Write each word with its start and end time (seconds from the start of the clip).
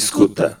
escuta. 0.00 0.56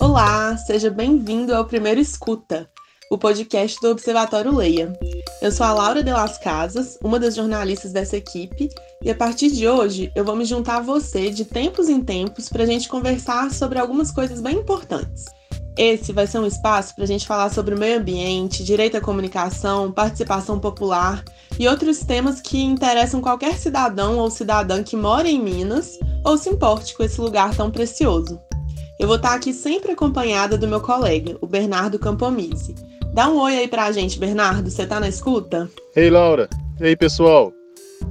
Olá, 0.00 0.56
seja 0.56 0.90
bem-vindo 0.90 1.54
ao 1.54 1.64
Primeiro 1.64 2.00
Escuta, 2.00 2.68
o 3.08 3.16
podcast 3.16 3.80
do 3.80 3.90
Observatório 3.90 4.52
Leia. 4.52 4.92
Eu 5.40 5.52
sou 5.52 5.64
a 5.64 5.72
Laura 5.72 6.02
de 6.02 6.10
Las 6.10 6.38
Casas, 6.38 6.98
uma 7.04 7.20
das 7.20 7.36
jornalistas 7.36 7.92
dessa 7.92 8.16
equipe, 8.16 8.68
e 9.00 9.08
a 9.08 9.14
partir 9.14 9.52
de 9.52 9.68
hoje 9.68 10.10
eu 10.16 10.24
vou 10.24 10.34
me 10.34 10.44
juntar 10.44 10.78
a 10.78 10.82
você 10.82 11.30
de 11.30 11.44
tempos 11.44 11.88
em 11.88 12.00
tempos 12.00 12.48
para 12.48 12.64
a 12.64 12.66
gente 12.66 12.88
conversar 12.88 13.52
sobre 13.52 13.78
algumas 13.78 14.10
coisas 14.10 14.40
bem 14.40 14.56
importantes. 14.56 15.35
Esse 15.76 16.10
vai 16.10 16.26
ser 16.26 16.38
um 16.38 16.46
espaço 16.46 16.94
para 16.94 17.04
a 17.04 17.06
gente 17.06 17.26
falar 17.26 17.50
sobre 17.50 17.74
o 17.74 17.78
meio 17.78 17.98
ambiente, 17.98 18.64
direito 18.64 18.96
à 18.96 19.00
comunicação, 19.00 19.92
participação 19.92 20.58
popular 20.58 21.22
e 21.58 21.68
outros 21.68 21.98
temas 21.98 22.40
que 22.40 22.62
interessam 22.62 23.20
qualquer 23.20 23.58
cidadão 23.58 24.16
ou 24.16 24.30
cidadã 24.30 24.82
que 24.82 24.96
mora 24.96 25.28
em 25.28 25.38
Minas 25.38 25.98
ou 26.24 26.38
se 26.38 26.48
importe 26.48 26.96
com 26.96 27.02
esse 27.02 27.20
lugar 27.20 27.54
tão 27.54 27.70
precioso. 27.70 28.40
Eu 28.98 29.06
vou 29.06 29.16
estar 29.16 29.34
aqui 29.34 29.52
sempre 29.52 29.92
acompanhada 29.92 30.56
do 30.56 30.66
meu 30.66 30.80
colega, 30.80 31.36
o 31.42 31.46
Bernardo 31.46 31.98
Campomise. 31.98 32.74
Dá 33.12 33.28
um 33.28 33.38
oi 33.38 33.58
aí 33.58 33.68
pra 33.68 33.92
gente, 33.92 34.18
Bernardo, 34.18 34.70
você 34.70 34.86
tá 34.86 34.98
na 34.98 35.08
escuta? 35.08 35.68
Ei, 35.94 36.08
Laura. 36.08 36.48
Ei, 36.80 36.96
pessoal. 36.96 37.52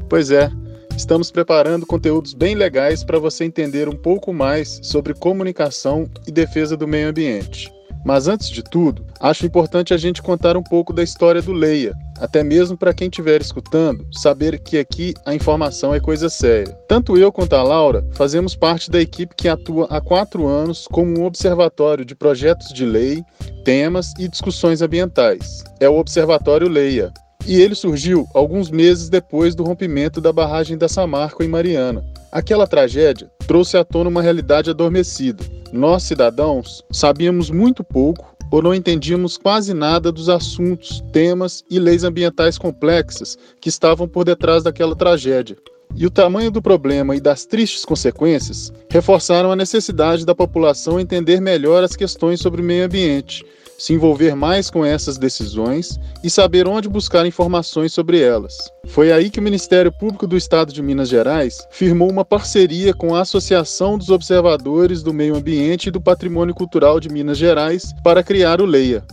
Pois 0.08 0.30
é, 0.30 0.52
estamos 0.96 1.30
preparando 1.30 1.86
conteúdos 1.86 2.34
bem 2.34 2.56
legais 2.56 3.04
para 3.04 3.20
você 3.20 3.46
entender 3.46 3.88
um 3.88 3.96
pouco 3.96 4.34
mais 4.34 4.80
sobre 4.82 5.14
comunicação 5.14 6.10
e 6.28 6.32
defesa 6.32 6.76
do 6.78 6.88
meio 6.88 7.10
ambiente. 7.10 7.72
Mas 8.06 8.28
antes 8.28 8.50
de 8.52 8.64
tudo, 8.64 9.04
acho 9.20 9.48
importante 9.48 9.92
a 9.92 9.98
gente 9.98 10.22
contar 10.22 10.56
um 10.56 10.62
pouco 10.62 10.94
da 10.94 11.02
história 11.02 11.42
do 11.42 11.52
Leia, 11.52 11.96
até 12.20 12.44
mesmo 12.44 12.78
para 12.78 12.94
quem 12.94 13.08
estiver 13.08 13.42
escutando, 13.42 14.08
saber 14.12 14.60
que 14.60 14.78
aqui 14.78 15.16
a 15.26 15.34
informação 15.34 15.92
é 15.92 16.00
coisa 16.00 16.30
séria. 16.30 16.72
Tanto 16.88 17.18
eu 17.18 17.32
quanto 17.32 17.54
a 17.54 17.64
Laura 17.64 18.08
fazemos 18.14 18.56
parte 18.56 18.92
da 18.92 19.02
equipe 19.02 19.34
que 19.36 19.50
atua 19.50 19.88
há 19.90 20.00
quatro 20.00 20.46
anos 20.46 20.88
como 20.92 21.20
um 21.20 21.26
observatório 21.26 22.06
de 22.06 22.16
projetos 22.16 22.72
de 22.72 22.86
lei, 22.86 23.24
temas 23.64 24.14
e 24.20 24.28
discussões 24.28 24.84
ambientais. 24.84 25.64
É 25.80 25.90
o 25.90 25.98
Observatório 25.98 26.70
Leia, 26.70 27.12
e 27.48 27.62
ele 27.62 27.76
surgiu 27.76 28.28
alguns 28.34 28.72
meses 28.72 29.10
depois 29.10 29.54
do 29.54 29.64
rompimento 29.64 30.20
da 30.20 30.34
barragem 30.34 30.78
da 30.78 30.88
Samarco 30.88 31.44
em 31.44 31.48
Mariana. 31.48 32.04
Aquela 32.32 32.68
tragédia 32.68 33.30
trouxe 33.48 33.78
à 33.78 33.84
tona 33.84 34.10
uma 34.10 34.22
realidade 34.22 34.70
adormecida. 34.70 35.44
Nós, 35.72 36.04
cidadãos, 36.04 36.84
sabíamos 36.92 37.50
muito 37.50 37.84
pouco 37.84 38.36
ou 38.52 38.62
não 38.62 38.74
entendíamos 38.74 39.38
quase 39.38 39.74
nada 39.74 40.12
dos 40.12 40.30
assuntos, 40.30 41.04
temas 41.12 41.64
e 41.70 41.80
leis 41.80 42.04
ambientais 42.04 42.58
complexas 42.58 43.38
que 43.62 43.70
estavam 43.70 44.08
por 44.08 44.24
detrás 44.24 44.64
daquela 44.64 44.96
tragédia. 44.96 45.58
E 45.96 46.06
o 46.06 46.10
tamanho 46.10 46.52
do 46.52 46.62
problema 46.62 47.16
e 47.16 47.22
das 47.22 47.46
tristes 47.46 47.86
consequências 47.86 48.74
reforçaram 48.90 49.52
a 49.52 49.56
necessidade 49.56 50.26
da 50.26 50.36
população 50.36 51.00
entender 51.00 51.40
melhor 51.40 51.84
as 51.84 51.96
questões 51.96 52.42
sobre 52.42 52.62
o 52.62 52.66
meio 52.66 52.86
ambiente 52.86 53.46
se 53.78 53.94
envolver 53.94 54.36
mais 54.36 54.70
com 54.70 54.86
essas 54.86 55.18
decisões 55.18 56.00
e 56.24 56.30
saber 56.30 56.68
onde 56.68 56.90
buscar 56.90 57.26
informações 57.26 57.94
sobre 57.94 58.22
elas. 58.22 58.56
Foi 58.88 59.12
aí 59.12 59.30
que 59.30 59.40
o 59.40 59.44
Ministério 59.44 59.92
Público 59.92 60.28
do 60.28 60.38
Estado 60.38 60.74
de 60.74 60.82
Minas 60.82 61.10
Gerais 61.10 61.68
firmou 61.72 62.10
uma 62.10 62.26
parceria 62.26 62.94
com 62.94 63.16
a 63.16 63.22
Associação 63.22 63.98
dos 63.98 64.10
Observadores 64.10 65.04
do 65.04 65.14
Meio 65.14 65.36
Ambiente 65.36 65.88
e 65.88 65.92
do 65.92 66.02
Patrimônio 66.02 66.56
Cultural 66.56 67.00
de 67.00 67.10
Minas 67.10 67.38
Gerais 67.38 67.94
para 68.04 68.24
criar 68.24 68.62
o 68.62 68.66
LEIA. 68.66 69.04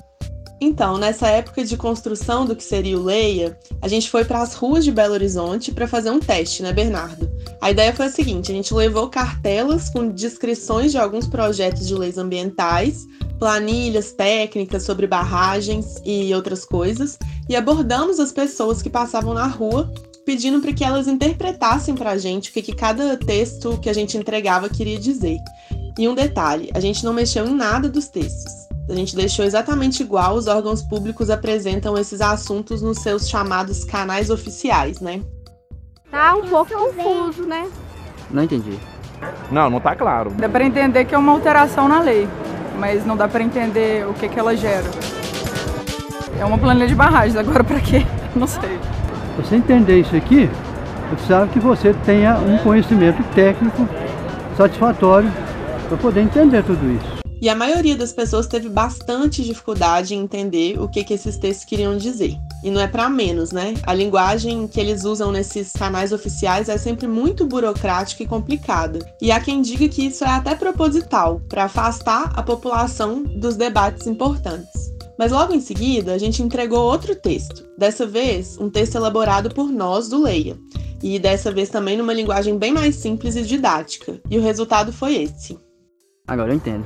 Então, 0.64 0.96
nessa 0.96 1.26
época 1.26 1.64
de 1.64 1.76
construção 1.76 2.46
do 2.46 2.54
que 2.54 2.62
seria 2.62 2.96
o 2.96 3.02
Leia, 3.02 3.58
a 3.80 3.88
gente 3.88 4.08
foi 4.08 4.24
para 4.24 4.40
as 4.40 4.54
ruas 4.54 4.84
de 4.84 4.92
Belo 4.92 5.12
Horizonte 5.12 5.72
para 5.72 5.88
fazer 5.88 6.10
um 6.12 6.20
teste, 6.20 6.62
né, 6.62 6.72
Bernardo? 6.72 7.28
A 7.60 7.72
ideia 7.72 7.92
foi 7.92 8.06
a 8.06 8.08
seguinte: 8.08 8.52
a 8.52 8.54
gente 8.54 8.72
levou 8.72 9.08
cartelas 9.08 9.90
com 9.90 10.08
descrições 10.08 10.92
de 10.92 10.98
alguns 10.98 11.26
projetos 11.26 11.88
de 11.88 11.96
leis 11.96 12.16
ambientais 12.16 13.04
planilhas 13.40 14.12
técnicas 14.12 14.84
sobre 14.84 15.04
barragens 15.04 16.00
e 16.04 16.32
outras 16.32 16.64
coisas, 16.64 17.18
e 17.48 17.56
abordamos 17.56 18.20
as 18.20 18.30
pessoas 18.30 18.80
que 18.80 18.88
passavam 18.88 19.34
na 19.34 19.48
rua, 19.48 19.92
pedindo 20.24 20.60
para 20.60 20.72
que 20.72 20.84
elas 20.84 21.08
interpretassem 21.08 21.96
para 21.96 22.12
a 22.12 22.18
gente 22.18 22.50
o 22.50 22.52
que, 22.52 22.62
que 22.62 22.72
cada 22.72 23.16
texto 23.16 23.80
que 23.82 23.90
a 23.90 23.92
gente 23.92 24.16
entregava 24.16 24.68
queria 24.68 24.96
dizer. 24.96 25.38
E 25.98 26.08
um 26.08 26.14
detalhe: 26.14 26.70
a 26.72 26.78
gente 26.78 27.04
não 27.04 27.12
mexeu 27.12 27.44
em 27.48 27.52
nada 27.52 27.88
dos 27.88 28.06
textos. 28.06 28.61
A 28.88 28.94
gente 28.94 29.14
deixou 29.14 29.44
exatamente 29.44 30.02
igual 30.02 30.34
os 30.34 30.46
órgãos 30.46 30.82
públicos 30.82 31.30
apresentam 31.30 31.96
esses 31.96 32.20
assuntos 32.20 32.82
nos 32.82 32.98
seus 32.98 33.28
chamados 33.28 33.84
canais 33.84 34.30
oficiais, 34.30 35.00
né? 35.00 35.22
Tá 36.10 36.34
um 36.34 36.48
pouco 36.48 36.72
confuso, 36.74 37.44
né? 37.44 37.70
Não 38.30 38.42
entendi. 38.42 38.78
Não, 39.50 39.70
não 39.70 39.80
tá 39.80 39.94
claro. 39.94 40.30
Dá 40.30 40.48
para 40.48 40.64
entender 40.64 41.04
que 41.04 41.14
é 41.14 41.18
uma 41.18 41.32
alteração 41.32 41.88
na 41.88 42.00
lei 42.00 42.28
mas 42.78 43.04
não 43.06 43.16
dá 43.16 43.28
para 43.28 43.42
entender 43.42 44.06
o 44.08 44.14
que, 44.14 44.28
que 44.28 44.38
ela 44.38 44.56
gera. 44.56 44.90
É 46.38 46.44
uma 46.44 46.58
planilha 46.58 46.88
de 46.88 46.94
barragens, 46.94 47.36
agora 47.36 47.62
para 47.62 47.78
quê? 47.78 48.04
Não 48.34 48.46
sei. 48.46 48.78
Você 49.36 49.56
entender 49.56 50.00
isso 50.00 50.16
aqui, 50.16 50.50
eu 51.10 51.16
precisava 51.16 51.46
que 51.46 51.60
você 51.60 51.94
tenha 52.04 52.38
um 52.38 52.58
conhecimento 52.58 53.22
técnico 53.34 53.88
satisfatório 54.56 55.30
para 55.88 55.96
poder 55.98 56.22
entender 56.22 56.62
tudo 56.64 56.90
isso. 56.90 57.11
E 57.42 57.48
a 57.48 57.56
maioria 57.56 57.96
das 57.96 58.12
pessoas 58.12 58.46
teve 58.46 58.68
bastante 58.68 59.42
dificuldade 59.42 60.14
em 60.14 60.20
entender 60.20 60.80
o 60.80 60.88
que, 60.88 61.02
que 61.02 61.14
esses 61.14 61.36
textos 61.36 61.64
queriam 61.64 61.96
dizer. 61.96 62.36
E 62.62 62.70
não 62.70 62.80
é 62.80 62.86
para 62.86 63.10
menos, 63.10 63.50
né? 63.50 63.74
A 63.82 63.92
linguagem 63.92 64.68
que 64.68 64.78
eles 64.78 65.02
usam 65.04 65.32
nesses 65.32 65.72
canais 65.72 66.12
oficiais 66.12 66.68
é 66.68 66.78
sempre 66.78 67.08
muito 67.08 67.44
burocrática 67.44 68.22
e 68.22 68.28
complicada. 68.28 69.00
E 69.20 69.32
há 69.32 69.40
quem 69.40 69.60
diga 69.60 69.88
que 69.88 70.06
isso 70.06 70.22
é 70.22 70.28
até 70.28 70.54
proposital, 70.54 71.40
para 71.48 71.64
afastar 71.64 72.32
a 72.36 72.44
população 72.44 73.24
dos 73.24 73.56
debates 73.56 74.06
importantes. 74.06 74.92
Mas 75.18 75.32
logo 75.32 75.52
em 75.52 75.60
seguida, 75.60 76.14
a 76.14 76.18
gente 76.18 76.44
entregou 76.44 76.84
outro 76.84 77.16
texto. 77.16 77.68
Dessa 77.76 78.06
vez, 78.06 78.56
um 78.56 78.70
texto 78.70 78.94
elaborado 78.94 79.52
por 79.52 79.68
nós 79.68 80.08
do 80.08 80.22
Leia. 80.22 80.56
E 81.02 81.18
dessa 81.18 81.50
vez 81.50 81.68
também 81.68 81.96
numa 81.96 82.14
linguagem 82.14 82.56
bem 82.56 82.72
mais 82.72 82.94
simples 82.94 83.34
e 83.34 83.42
didática. 83.42 84.20
E 84.30 84.38
o 84.38 84.42
resultado 84.42 84.92
foi 84.92 85.16
esse. 85.16 85.58
Agora 86.28 86.52
eu 86.52 86.54
entendo. 86.54 86.84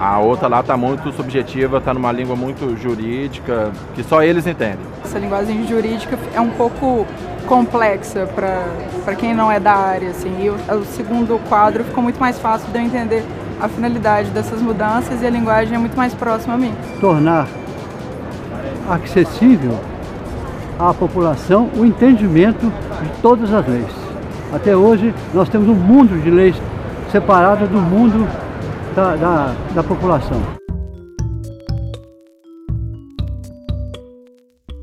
A 0.00 0.18
outra 0.18 0.48
lá 0.48 0.60
tá 0.60 0.76
muito 0.76 1.12
subjetiva, 1.12 1.80
tá 1.80 1.94
numa 1.94 2.10
língua 2.10 2.34
muito 2.34 2.76
jurídica, 2.76 3.70
que 3.94 4.02
só 4.02 4.20
eles 4.20 4.48
entendem. 4.48 4.84
Essa 5.04 5.16
linguagem 5.16 5.64
jurídica 5.64 6.18
é 6.34 6.40
um 6.40 6.50
pouco 6.50 7.06
complexa 7.46 8.26
para 8.34 9.14
quem 9.14 9.32
não 9.32 9.50
é 9.50 9.60
da 9.60 9.74
área, 9.74 10.10
assim. 10.10 10.42
E 10.42 10.50
o, 10.50 10.54
o 10.54 10.84
segundo 10.84 11.40
quadro 11.48 11.84
ficou 11.84 12.02
muito 12.02 12.18
mais 12.18 12.36
fácil 12.40 12.68
de 12.72 12.76
eu 12.76 12.82
entender 12.82 13.24
a 13.60 13.68
finalidade 13.68 14.30
dessas 14.30 14.60
mudanças 14.60 15.22
e 15.22 15.26
a 15.26 15.30
linguagem 15.30 15.76
é 15.76 15.78
muito 15.78 15.96
mais 15.96 16.12
próxima 16.12 16.54
a 16.54 16.58
mim. 16.58 16.74
Tornar 17.00 17.46
acessível 18.90 19.78
à 20.80 20.92
população 20.92 21.70
o 21.76 21.84
entendimento 21.84 22.72
de 23.00 23.22
todas 23.22 23.54
as 23.54 23.68
leis. 23.68 23.92
Até 24.52 24.76
hoje 24.76 25.14
nós 25.32 25.48
temos 25.48 25.68
um 25.68 25.74
mundo 25.74 26.20
de 26.20 26.28
leis 26.28 26.56
separadas 27.12 27.68
do 27.68 27.78
mundo 27.78 28.26
da, 28.94 29.16
da, 29.16 29.46
da 29.74 29.82
população. 29.82 30.40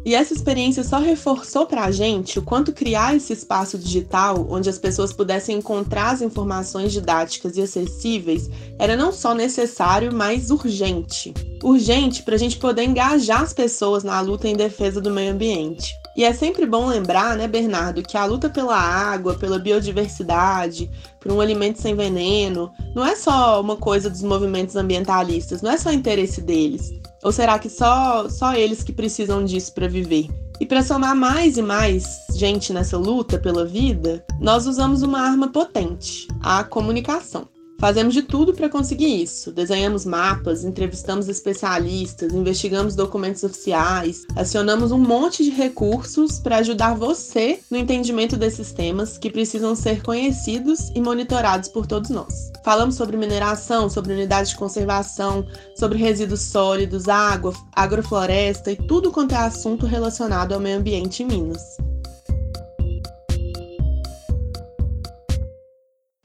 E 0.04 0.16
essa 0.16 0.34
experiência 0.34 0.84
só 0.84 0.98
reforçou 0.98 1.68
para 1.68 1.86
a 1.86 1.92
gente 1.92 2.40
o 2.40 2.42
quanto 2.42 2.74
criar 2.74 3.16
esse 3.16 3.32
espaço 3.32 3.78
digital, 3.78 4.48
onde 4.50 4.68
as 4.68 4.80
pessoas 4.80 5.14
pudessem 5.14 5.58
encontrar 5.58 6.12
as 6.12 6.22
informações 6.22 6.92
didáticas 6.92 7.56
e 7.56 7.62
acessíveis, 7.62 8.50
era 8.80 8.98
não 8.98 9.12
só 9.12 9.34
necessário, 9.36 10.12
mas 10.14 10.50
urgente. 10.50 11.34
Urgente 11.64 12.24
para 12.24 12.36
a 12.36 12.38
gente 12.38 12.58
poder 12.58 12.84
engajar 12.84 13.42
as 13.42 13.54
pessoas 13.54 14.04
na 14.04 14.20
luta 14.20 14.48
em 14.48 14.56
defesa 14.56 15.00
do 15.00 15.12
meio 15.12 15.32
ambiente. 15.32 15.94
E 16.16 16.23
é 16.23 16.34
sempre 16.34 16.66
bom 16.66 16.87
lembrar, 16.87 17.37
né, 17.37 17.47
Bernardo, 17.47 18.03
que 18.03 18.17
a 18.17 18.25
luta 18.25 18.49
pela 18.49 18.78
água, 18.78 19.35
pela 19.35 19.58
biodiversidade, 19.58 20.90
por 21.19 21.31
um 21.31 21.40
alimento 21.40 21.79
sem 21.79 21.96
veneno, 21.96 22.72
não 22.93 23.05
é 23.05 23.16
só 23.16 23.61
uma 23.61 23.78
coisa 23.78 24.09
dos 24.09 24.22
movimentos 24.22 24.75
ambientalistas, 24.75 25.61
não 25.61 25.72
é 25.72 25.78
só 25.78 25.91
interesse 25.91 26.41
deles. 26.41 26.91
Ou 27.23 27.31
será 27.31 27.58
que 27.59 27.69
só, 27.69 28.28
só 28.29 28.53
eles 28.53 28.84
que 28.84 28.91
precisam 28.91 29.46
disso 29.46 29.73
para 29.73 29.87
viver? 29.87 30.28
E 30.59 30.66
para 30.66 30.84
somar 30.84 31.16
mais 31.16 31.58
e 31.58 31.61
mais 31.61 32.25
gente 32.35 32.72
nessa 32.73 32.97
luta 32.97 33.40
pela 33.40 33.66
vida, 33.66 34.23
nós 34.40 34.67
usamos 34.67 35.02
uma 35.02 35.19
arma 35.19 35.47
potente, 35.47 36.28
a 36.41 36.63
comunicação. 36.63 37.47
Fazemos 37.82 38.14
de 38.14 38.22
tudo 38.22 38.54
para 38.54 38.70
conseguir 38.70 39.24
isso. 39.24 39.52
Desenhamos 39.52 40.06
mapas, 40.06 40.64
entrevistamos 40.64 41.28
especialistas, 41.28 42.32
investigamos 42.32 42.96
documentos 42.96 43.44
oficiais, 43.44 44.22
acionamos 44.36 44.92
um 44.92 45.00
monte 45.00 45.44
de 45.44 45.50
recursos 45.50 46.38
para 46.38 46.58
ajudar 46.58 46.94
você 46.94 47.60
no 47.72 47.78
entendimento 47.78 48.38
desses 48.38 48.72
temas 48.72 49.18
que 49.18 49.32
precisam 49.32 49.74
ser 49.76 50.04
conhecidos 50.04 50.92
e 50.94 51.02
monitorados 51.02 51.70
por 51.70 51.88
todos 51.88 52.12
nós. 52.12 52.52
Falamos 52.64 52.94
sobre 52.94 53.18
mineração, 53.18 53.90
sobre 53.90 54.14
unidades 54.14 54.52
de 54.52 54.58
conservação, 54.58 55.44
sobre 55.76 55.98
resíduos 55.98 56.42
sólidos, 56.42 57.10
água, 57.10 57.52
agrofloresta 57.74 58.72
e 58.72 58.76
tudo 58.76 59.12
quanto 59.12 59.34
é 59.34 59.40
assunto 59.40 59.88
relacionado 59.88 60.54
ao 60.54 60.60
meio 60.60 60.78
ambiente 60.78 61.24
em 61.24 61.26
Minas. 61.26 61.78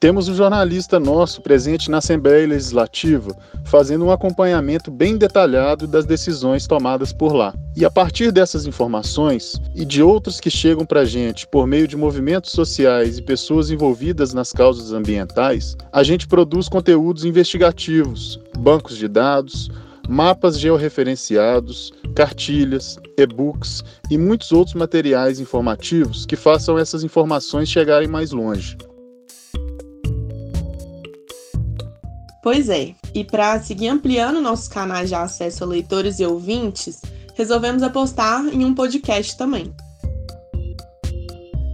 Temos 0.06 0.28
um 0.28 0.36
jornalista 0.36 1.00
nosso 1.00 1.42
presente 1.42 1.90
na 1.90 1.98
Assembleia 1.98 2.46
Legislativa, 2.46 3.36
fazendo 3.64 4.04
um 4.04 4.12
acompanhamento 4.12 4.88
bem 4.88 5.18
detalhado 5.18 5.84
das 5.84 6.06
decisões 6.06 6.64
tomadas 6.64 7.12
por 7.12 7.32
lá. 7.32 7.52
E 7.74 7.84
a 7.84 7.90
partir 7.90 8.30
dessas 8.30 8.66
informações 8.66 9.60
e 9.74 9.84
de 9.84 10.04
outras 10.04 10.38
que 10.38 10.48
chegam 10.48 10.86
para 10.86 11.00
a 11.00 11.04
gente 11.04 11.44
por 11.48 11.66
meio 11.66 11.88
de 11.88 11.96
movimentos 11.96 12.52
sociais 12.52 13.18
e 13.18 13.22
pessoas 13.22 13.68
envolvidas 13.68 14.32
nas 14.32 14.52
causas 14.52 14.92
ambientais, 14.92 15.76
a 15.92 16.04
gente 16.04 16.28
produz 16.28 16.68
conteúdos 16.68 17.24
investigativos, 17.24 18.38
bancos 18.56 18.96
de 18.96 19.08
dados, 19.08 19.68
mapas 20.08 20.56
georreferenciados, 20.56 21.92
cartilhas, 22.14 22.96
e-books 23.18 23.82
e 24.08 24.16
muitos 24.16 24.52
outros 24.52 24.76
materiais 24.76 25.40
informativos 25.40 26.24
que 26.24 26.36
façam 26.36 26.78
essas 26.78 27.02
informações 27.02 27.68
chegarem 27.68 28.06
mais 28.06 28.30
longe. 28.30 28.76
Pois 32.46 32.68
é, 32.68 32.94
e 33.12 33.24
para 33.24 33.60
seguir 33.60 33.88
ampliando 33.88 34.40
nossos 34.40 34.68
canais 34.68 35.08
de 35.08 35.16
acesso 35.16 35.64
a 35.64 35.66
leitores 35.66 36.20
e 36.20 36.24
ouvintes, 36.24 37.02
resolvemos 37.34 37.82
apostar 37.82 38.46
em 38.54 38.64
um 38.64 38.72
podcast 38.72 39.36
também. 39.36 39.74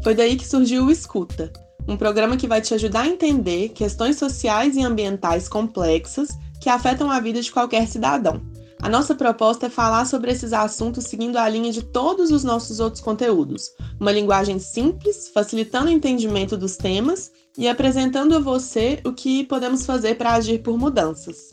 Foi 0.02 0.14
daí 0.14 0.34
que 0.34 0.48
surgiu 0.48 0.86
o 0.86 0.90
Escuta, 0.90 1.52
um 1.86 1.94
programa 1.94 2.38
que 2.38 2.48
vai 2.48 2.62
te 2.62 2.72
ajudar 2.72 3.02
a 3.02 3.06
entender 3.06 3.68
questões 3.68 4.16
sociais 4.16 4.74
e 4.74 4.82
ambientais 4.82 5.46
complexas 5.46 6.30
que 6.58 6.70
afetam 6.70 7.10
a 7.10 7.20
vida 7.20 7.42
de 7.42 7.52
qualquer 7.52 7.86
cidadão. 7.86 8.40
A 8.80 8.88
nossa 8.88 9.14
proposta 9.14 9.66
é 9.66 9.68
falar 9.68 10.06
sobre 10.06 10.32
esses 10.32 10.54
assuntos 10.54 11.04
seguindo 11.04 11.36
a 11.36 11.46
linha 11.50 11.70
de 11.70 11.82
todos 11.82 12.30
os 12.30 12.44
nossos 12.44 12.80
outros 12.80 13.02
conteúdos, 13.02 13.64
uma 14.00 14.10
linguagem 14.10 14.58
simples, 14.58 15.28
facilitando 15.34 15.88
o 15.88 15.92
entendimento 15.92 16.56
dos 16.56 16.78
temas 16.78 17.30
e 17.56 17.68
apresentando 17.68 18.36
a 18.36 18.38
você 18.38 19.00
o 19.04 19.12
que 19.12 19.44
podemos 19.44 19.84
fazer 19.84 20.16
para 20.16 20.32
agir 20.32 20.60
por 20.60 20.78
mudanças. 20.78 21.52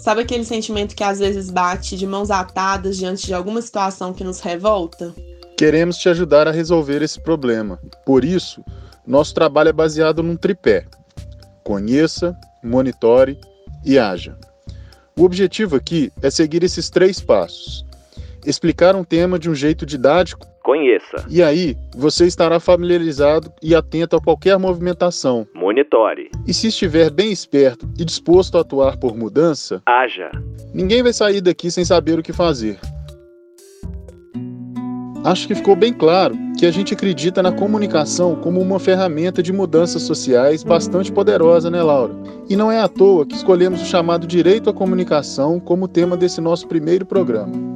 Sabe 0.00 0.22
aquele 0.22 0.44
sentimento 0.44 0.94
que 0.94 1.04
às 1.04 1.18
vezes 1.18 1.50
bate 1.50 1.96
de 1.96 2.06
mãos 2.06 2.30
atadas 2.30 2.96
diante 2.96 3.26
de 3.26 3.34
alguma 3.34 3.62
situação 3.62 4.12
que 4.12 4.24
nos 4.24 4.40
revolta? 4.40 5.14
Queremos 5.56 5.96
te 5.96 6.08
ajudar 6.08 6.46
a 6.46 6.50
resolver 6.50 7.02
esse 7.02 7.20
problema. 7.20 7.80
Por 8.04 8.24
isso, 8.24 8.62
nosso 9.06 9.32
trabalho 9.32 9.70
é 9.70 9.72
baseado 9.72 10.22
num 10.22 10.36
tripé: 10.36 10.84
conheça, 11.64 12.36
monitore 12.62 13.38
e 13.84 13.98
haja. 13.98 14.36
O 15.18 15.24
objetivo 15.24 15.76
aqui 15.76 16.12
é 16.20 16.28
seguir 16.28 16.62
esses 16.62 16.90
três 16.90 17.20
passos: 17.20 17.85
explicar 18.46 18.94
um 18.94 19.04
tema 19.04 19.38
de 19.38 19.50
um 19.50 19.54
jeito 19.54 19.84
didático 19.84 20.46
Conheça. 20.66 21.24
E 21.30 21.44
aí, 21.44 21.76
você 21.96 22.26
estará 22.26 22.58
familiarizado 22.58 23.52
e 23.62 23.72
atento 23.72 24.16
a 24.16 24.20
qualquer 24.20 24.58
movimentação. 24.58 25.46
Monitore. 25.54 26.28
E 26.44 26.52
se 26.52 26.66
estiver 26.66 27.08
bem 27.08 27.30
esperto 27.30 27.88
e 27.96 28.04
disposto 28.04 28.58
a 28.58 28.62
atuar 28.62 28.96
por 28.96 29.16
mudança, 29.16 29.80
haja. 29.86 30.28
Ninguém 30.74 31.04
vai 31.04 31.12
sair 31.12 31.40
daqui 31.40 31.70
sem 31.70 31.84
saber 31.84 32.18
o 32.18 32.22
que 32.22 32.32
fazer. 32.32 32.80
Acho 35.24 35.46
que 35.46 35.54
ficou 35.54 35.76
bem 35.76 35.92
claro 35.92 36.36
que 36.58 36.66
a 36.66 36.70
gente 36.72 36.94
acredita 36.94 37.44
na 37.44 37.52
comunicação 37.52 38.34
como 38.34 38.60
uma 38.60 38.80
ferramenta 38.80 39.40
de 39.40 39.52
mudanças 39.52 40.02
sociais 40.02 40.64
bastante 40.64 41.12
poderosa, 41.12 41.70
né, 41.70 41.80
Laura? 41.80 42.12
E 42.50 42.56
não 42.56 42.72
é 42.72 42.80
à 42.80 42.88
toa 42.88 43.24
que 43.24 43.36
escolhemos 43.36 43.80
o 43.80 43.86
chamado 43.86 44.26
direito 44.26 44.68
à 44.68 44.72
comunicação 44.72 45.60
como 45.60 45.86
tema 45.86 46.16
desse 46.16 46.40
nosso 46.40 46.66
primeiro 46.66 47.06
programa. 47.06 47.75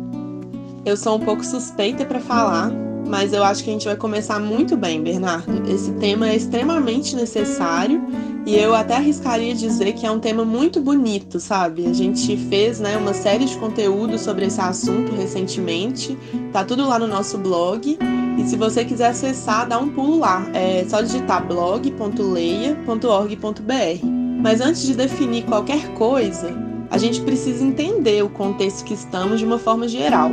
Eu 0.85 0.97
sou 0.97 1.17
um 1.17 1.21
pouco 1.21 1.45
suspeita 1.45 2.07
para 2.07 2.21
falar, 2.21 2.73
mas 3.07 3.35
eu 3.35 3.45
acho 3.45 3.63
que 3.63 3.71
a 3.71 3.73
gente 3.73 3.85
vai 3.85 3.97
começar 3.97 4.41
muito 4.41 4.79
bem, 4.79 5.03
Bernardo. 5.03 5.71
Esse 5.71 5.93
tema 5.93 6.31
é 6.31 6.37
extremamente 6.37 7.15
necessário 7.15 8.03
e 8.47 8.57
eu 8.57 8.75
até 8.75 8.97
arriscaria 8.97 9.55
dizer 9.55 9.93
que 9.93 10.07
é 10.07 10.11
um 10.11 10.19
tema 10.19 10.43
muito 10.43 10.81
bonito, 10.81 11.39
sabe? 11.39 11.87
A 11.87 11.93
gente 11.93 12.35
fez, 12.49 12.81
né, 12.81 12.97
uma 12.97 13.13
série 13.13 13.45
de 13.45 13.59
conteúdos 13.59 14.23
sobre 14.23 14.47
esse 14.47 14.59
assunto 14.61 15.15
recentemente. 15.15 16.17
Tá 16.51 16.65
tudo 16.65 16.89
lá 16.89 16.99
no 16.99 17.07
nosso 17.07 17.37
blog. 17.37 17.99
E 18.39 18.45
se 18.45 18.57
você 18.57 18.83
quiser 18.83 19.11
acessar, 19.11 19.69
dá 19.69 19.79
um 19.79 19.91
pulo 19.91 20.19
lá. 20.19 20.47
É 20.55 20.87
só 20.89 21.03
digitar 21.03 21.47
blog.leia.org.br. 21.47 24.07
Mas 24.43 24.63
antes 24.63 24.81
de 24.83 24.95
definir 24.95 25.45
qualquer 25.45 25.93
coisa, 25.93 26.57
a 26.91 26.97
gente 26.97 27.21
precisa 27.21 27.63
entender 27.63 28.25
o 28.25 28.31
contexto 28.31 28.83
que 28.85 28.95
estamos 28.95 29.39
de 29.39 29.45
uma 29.45 29.59
forma 29.59 29.87
geral. 29.87 30.31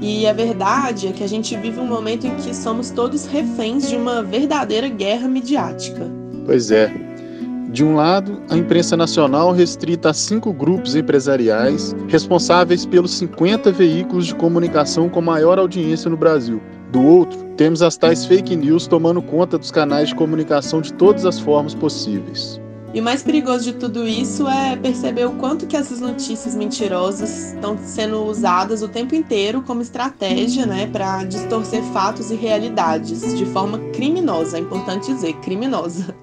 E 0.00 0.26
a 0.26 0.32
verdade 0.32 1.08
é 1.08 1.12
que 1.12 1.22
a 1.22 1.28
gente 1.28 1.54
vive 1.56 1.78
um 1.78 1.86
momento 1.86 2.26
em 2.26 2.34
que 2.36 2.54
somos 2.54 2.90
todos 2.90 3.26
reféns 3.26 3.88
de 3.88 3.96
uma 3.96 4.22
verdadeira 4.22 4.88
guerra 4.88 5.28
midiática. 5.28 6.10
Pois 6.46 6.70
é. 6.70 6.90
De 7.70 7.84
um 7.84 7.94
lado, 7.94 8.42
a 8.50 8.56
imprensa 8.56 8.96
nacional 8.96 9.52
restrita 9.52 10.10
a 10.10 10.14
cinco 10.14 10.52
grupos 10.52 10.96
empresariais 10.96 11.94
responsáveis 12.08 12.84
pelos 12.84 13.12
50 13.18 13.70
veículos 13.70 14.26
de 14.26 14.34
comunicação 14.34 15.08
com 15.08 15.20
maior 15.20 15.58
audiência 15.58 16.10
no 16.10 16.16
Brasil. 16.16 16.60
Do 16.90 17.00
outro, 17.00 17.38
temos 17.56 17.82
as 17.82 17.96
tais 17.96 18.24
fake 18.24 18.56
news 18.56 18.88
tomando 18.88 19.22
conta 19.22 19.56
dos 19.56 19.70
canais 19.70 20.08
de 20.08 20.16
comunicação 20.16 20.80
de 20.80 20.92
todas 20.94 21.24
as 21.24 21.38
formas 21.38 21.74
possíveis. 21.74 22.60
E 22.92 23.00
o 23.00 23.04
mais 23.04 23.22
perigoso 23.22 23.64
de 23.64 23.72
tudo 23.74 24.06
isso 24.06 24.48
é 24.48 24.74
perceber 24.74 25.24
o 25.24 25.32
quanto 25.32 25.66
que 25.66 25.76
essas 25.76 26.00
notícias 26.00 26.56
mentirosas 26.56 27.52
estão 27.52 27.78
sendo 27.78 28.24
usadas 28.24 28.82
o 28.82 28.88
tempo 28.88 29.14
inteiro 29.14 29.62
como 29.62 29.80
estratégia, 29.80 30.66
né, 30.66 30.88
para 30.88 31.22
distorcer 31.22 31.84
fatos 31.92 32.32
e 32.32 32.34
realidades 32.34 33.36
de 33.38 33.46
forma 33.46 33.78
criminosa, 33.92 34.58
é 34.58 34.60
importante 34.60 35.12
dizer, 35.12 35.34
criminosa. 35.34 36.14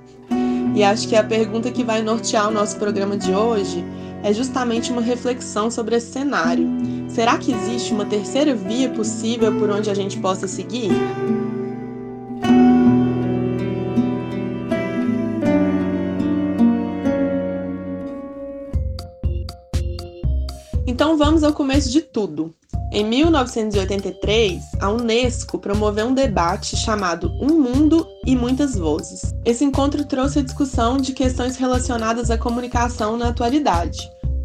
E 0.76 0.84
acho 0.84 1.08
que 1.08 1.16
a 1.16 1.24
pergunta 1.24 1.72
que 1.72 1.84
vai 1.84 2.02
nortear 2.02 2.50
o 2.50 2.52
nosso 2.52 2.78
programa 2.78 3.16
de 3.16 3.32
hoje 3.32 3.84
é 4.22 4.34
justamente 4.34 4.92
uma 4.92 5.02
reflexão 5.02 5.72
sobre 5.72 5.96
esse 5.96 6.12
cenário. 6.12 6.68
Será 7.08 7.38
que 7.38 7.52
existe 7.52 7.94
uma 7.94 8.06
terceira 8.06 8.54
via 8.54 8.90
possível 8.90 9.58
por 9.58 9.70
onde 9.70 9.90
a 9.90 9.94
gente 9.94 10.20
possa 10.20 10.48
seguir? 10.48 10.92
Vamos 21.38 21.50
ao 21.50 21.54
começo 21.54 21.92
de 21.92 22.02
tudo. 22.02 22.52
Em 22.92 23.06
1983, 23.06 24.64
a 24.80 24.90
Unesco 24.90 25.60
promoveu 25.60 26.08
um 26.08 26.14
debate 26.16 26.76
chamado 26.76 27.32
Um 27.40 27.62
Mundo 27.62 28.08
e 28.26 28.36
Muitas 28.36 28.76
Vozes. 28.76 29.36
Esse 29.46 29.64
encontro 29.64 30.04
trouxe 30.04 30.40
a 30.40 30.42
discussão 30.42 30.98
de 30.98 31.14
questões 31.14 31.56
relacionadas 31.56 32.32
à 32.32 32.40
comunicação 32.40 33.16
na 33.18 33.28
atualidade. 33.28 34.00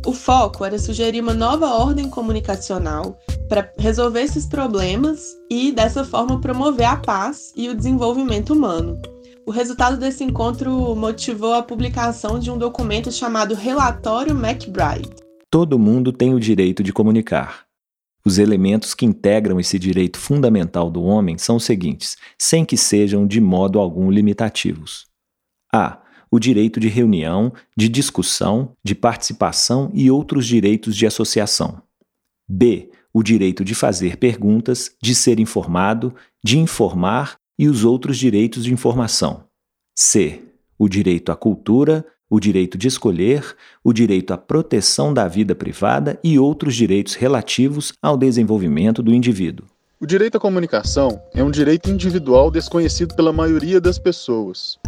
O 0.04 0.12
foco 0.12 0.66
era 0.66 0.78
sugerir 0.78 1.22
uma 1.22 1.32
nova 1.32 1.70
ordem 1.70 2.10
comunicacional 2.10 3.16
para 3.48 3.72
resolver 3.78 4.20
esses 4.20 4.44
problemas 4.44 5.22
e, 5.48 5.72
dessa 5.72 6.04
forma, 6.04 6.42
promover 6.42 6.84
a 6.84 6.96
paz 6.96 7.54
e 7.56 7.70
o 7.70 7.74
desenvolvimento 7.74 8.52
humano. 8.52 9.00
O 9.46 9.50
resultado 9.50 9.96
desse 9.96 10.22
encontro 10.24 10.94
motivou 10.94 11.54
a 11.54 11.62
publicação 11.62 12.38
de 12.38 12.50
um 12.50 12.58
documento 12.58 13.10
chamado 13.10 13.54
Relatório 13.54 14.36
McBride. 14.36 15.21
Todo 15.52 15.78
mundo 15.78 16.14
tem 16.14 16.32
o 16.32 16.40
direito 16.40 16.82
de 16.82 16.94
comunicar. 16.94 17.66
Os 18.24 18.38
elementos 18.38 18.94
que 18.94 19.04
integram 19.04 19.60
esse 19.60 19.78
direito 19.78 20.18
fundamental 20.18 20.90
do 20.90 21.02
homem 21.02 21.36
são 21.36 21.56
os 21.56 21.64
seguintes, 21.64 22.16
sem 22.38 22.64
que 22.64 22.74
sejam 22.74 23.26
de 23.26 23.38
modo 23.38 23.78
algum 23.78 24.10
limitativos: 24.10 25.06
a. 25.70 26.00
O 26.30 26.38
direito 26.38 26.80
de 26.80 26.88
reunião, 26.88 27.52
de 27.76 27.90
discussão, 27.90 28.74
de 28.82 28.94
participação 28.94 29.90
e 29.92 30.10
outros 30.10 30.46
direitos 30.46 30.96
de 30.96 31.06
associação. 31.06 31.82
b. 32.48 32.90
O 33.12 33.22
direito 33.22 33.62
de 33.62 33.74
fazer 33.74 34.16
perguntas, 34.16 34.96
de 35.02 35.14
ser 35.14 35.38
informado, 35.38 36.14
de 36.42 36.58
informar 36.58 37.36
e 37.58 37.68
os 37.68 37.84
outros 37.84 38.16
direitos 38.16 38.64
de 38.64 38.72
informação. 38.72 39.44
c. 39.94 40.40
O 40.78 40.88
direito 40.88 41.30
à 41.30 41.36
cultura, 41.36 42.06
o 42.32 42.40
direito 42.40 42.78
de 42.78 42.88
escolher, 42.88 43.44
o 43.84 43.92
direito 43.92 44.32
à 44.32 44.38
proteção 44.38 45.12
da 45.12 45.28
vida 45.28 45.54
privada 45.54 46.18
e 46.24 46.38
outros 46.38 46.74
direitos 46.74 47.12
relativos 47.12 47.92
ao 48.00 48.16
desenvolvimento 48.16 49.02
do 49.02 49.12
indivíduo. 49.12 49.66
O 50.00 50.06
direito 50.06 50.38
à 50.38 50.40
comunicação 50.40 51.20
é 51.34 51.44
um 51.44 51.50
direito 51.50 51.90
individual 51.90 52.50
desconhecido 52.50 53.14
pela 53.14 53.34
maioria 53.34 53.78
das 53.82 53.98
pessoas. 53.98 54.78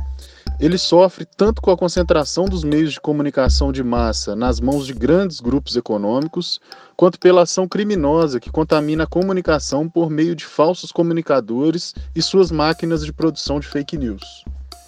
Ele 0.58 0.78
sofre 0.78 1.26
tanto 1.36 1.60
com 1.60 1.70
a 1.70 1.76
concentração 1.76 2.46
dos 2.46 2.64
meios 2.64 2.94
de 2.94 3.00
comunicação 3.00 3.70
de 3.70 3.84
massa 3.84 4.34
nas 4.34 4.58
mãos 4.58 4.86
de 4.86 4.94
grandes 4.94 5.38
grupos 5.38 5.76
econômicos, 5.76 6.58
quanto 6.96 7.20
pela 7.20 7.42
ação 7.42 7.68
criminosa 7.68 8.40
que 8.40 8.50
contamina 8.50 9.04
a 9.04 9.06
comunicação 9.06 9.86
por 9.86 10.08
meio 10.08 10.34
de 10.34 10.46
falsos 10.46 10.90
comunicadores 10.90 11.94
e 12.16 12.22
suas 12.22 12.50
máquinas 12.50 13.04
de 13.04 13.12
produção 13.12 13.60
de 13.60 13.66
fake 13.66 13.98
news. 13.98 14.44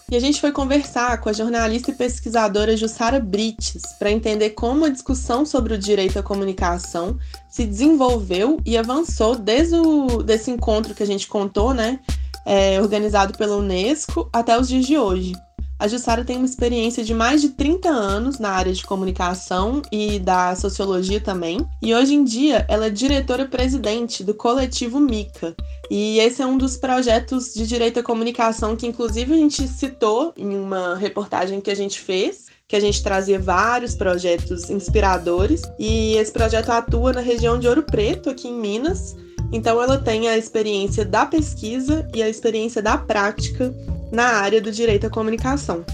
E 0.08 0.14
a 0.14 0.20
gente 0.20 0.40
foi 0.40 0.52
conversar 0.52 1.20
com 1.20 1.28
a 1.28 1.32
jornalista 1.32 1.90
e 1.90 1.94
pesquisadora 1.94 2.76
Jussara 2.76 3.18
Brites 3.18 3.82
para 3.98 4.10
entender 4.10 4.50
como 4.50 4.84
a 4.84 4.88
discussão 4.88 5.44
sobre 5.44 5.74
o 5.74 5.78
direito 5.78 6.16
à 6.16 6.22
comunicação 6.22 7.18
se 7.48 7.66
desenvolveu 7.66 8.60
e 8.64 8.78
avançou 8.78 9.34
desde 9.34 9.74
o 9.74 10.22
desse 10.22 10.48
encontro 10.48 10.94
que 10.94 11.02
a 11.02 11.06
gente 11.06 11.26
contou, 11.26 11.74
né, 11.74 11.98
é, 12.44 12.80
organizado 12.80 13.36
pela 13.36 13.56
Unesco, 13.56 14.30
até 14.32 14.56
os 14.56 14.68
dias 14.68 14.86
de 14.86 14.96
hoje. 14.96 15.32
A 15.78 15.86
Jussara 15.88 16.24
tem 16.24 16.38
uma 16.38 16.46
experiência 16.46 17.04
de 17.04 17.12
mais 17.12 17.42
de 17.42 17.50
30 17.50 17.90
anos 17.90 18.38
na 18.38 18.48
área 18.48 18.72
de 18.72 18.82
comunicação 18.82 19.82
e 19.92 20.18
da 20.18 20.56
sociologia 20.56 21.20
também, 21.20 21.58
e 21.82 21.94
hoje 21.94 22.14
em 22.14 22.24
dia 22.24 22.64
ela 22.66 22.86
é 22.86 22.90
diretora-presidente 22.90 24.24
do 24.24 24.32
coletivo 24.32 24.98
Mica. 24.98 25.54
E 25.90 26.18
esse 26.18 26.40
é 26.40 26.46
um 26.46 26.56
dos 26.56 26.78
projetos 26.78 27.52
de 27.52 27.66
direito 27.66 28.00
à 28.00 28.02
comunicação 28.02 28.74
que, 28.74 28.86
inclusive, 28.86 29.34
a 29.34 29.36
gente 29.36 29.68
citou 29.68 30.32
em 30.36 30.58
uma 30.58 30.96
reportagem 30.96 31.60
que 31.60 31.70
a 31.70 31.76
gente 31.76 32.00
fez, 32.00 32.46
que 32.66 32.74
a 32.74 32.80
gente 32.80 33.02
trazia 33.02 33.38
vários 33.38 33.94
projetos 33.94 34.70
inspiradores. 34.70 35.62
E 35.78 36.14
esse 36.14 36.32
projeto 36.32 36.70
atua 36.70 37.12
na 37.12 37.20
região 37.20 37.58
de 37.58 37.68
Ouro 37.68 37.82
Preto, 37.82 38.30
aqui 38.30 38.48
em 38.48 38.58
Minas. 38.58 39.14
Então, 39.52 39.80
ela 39.80 39.98
tem 39.98 40.28
a 40.28 40.36
experiência 40.36 41.04
da 41.04 41.24
pesquisa 41.24 42.08
e 42.12 42.20
a 42.22 42.28
experiência 42.28 42.82
da 42.82 42.98
prática 42.98 43.72
na 44.12 44.40
área 44.40 44.60
do 44.60 44.70
direito 44.70 45.06
à 45.06 45.10
comunicação. 45.10 45.84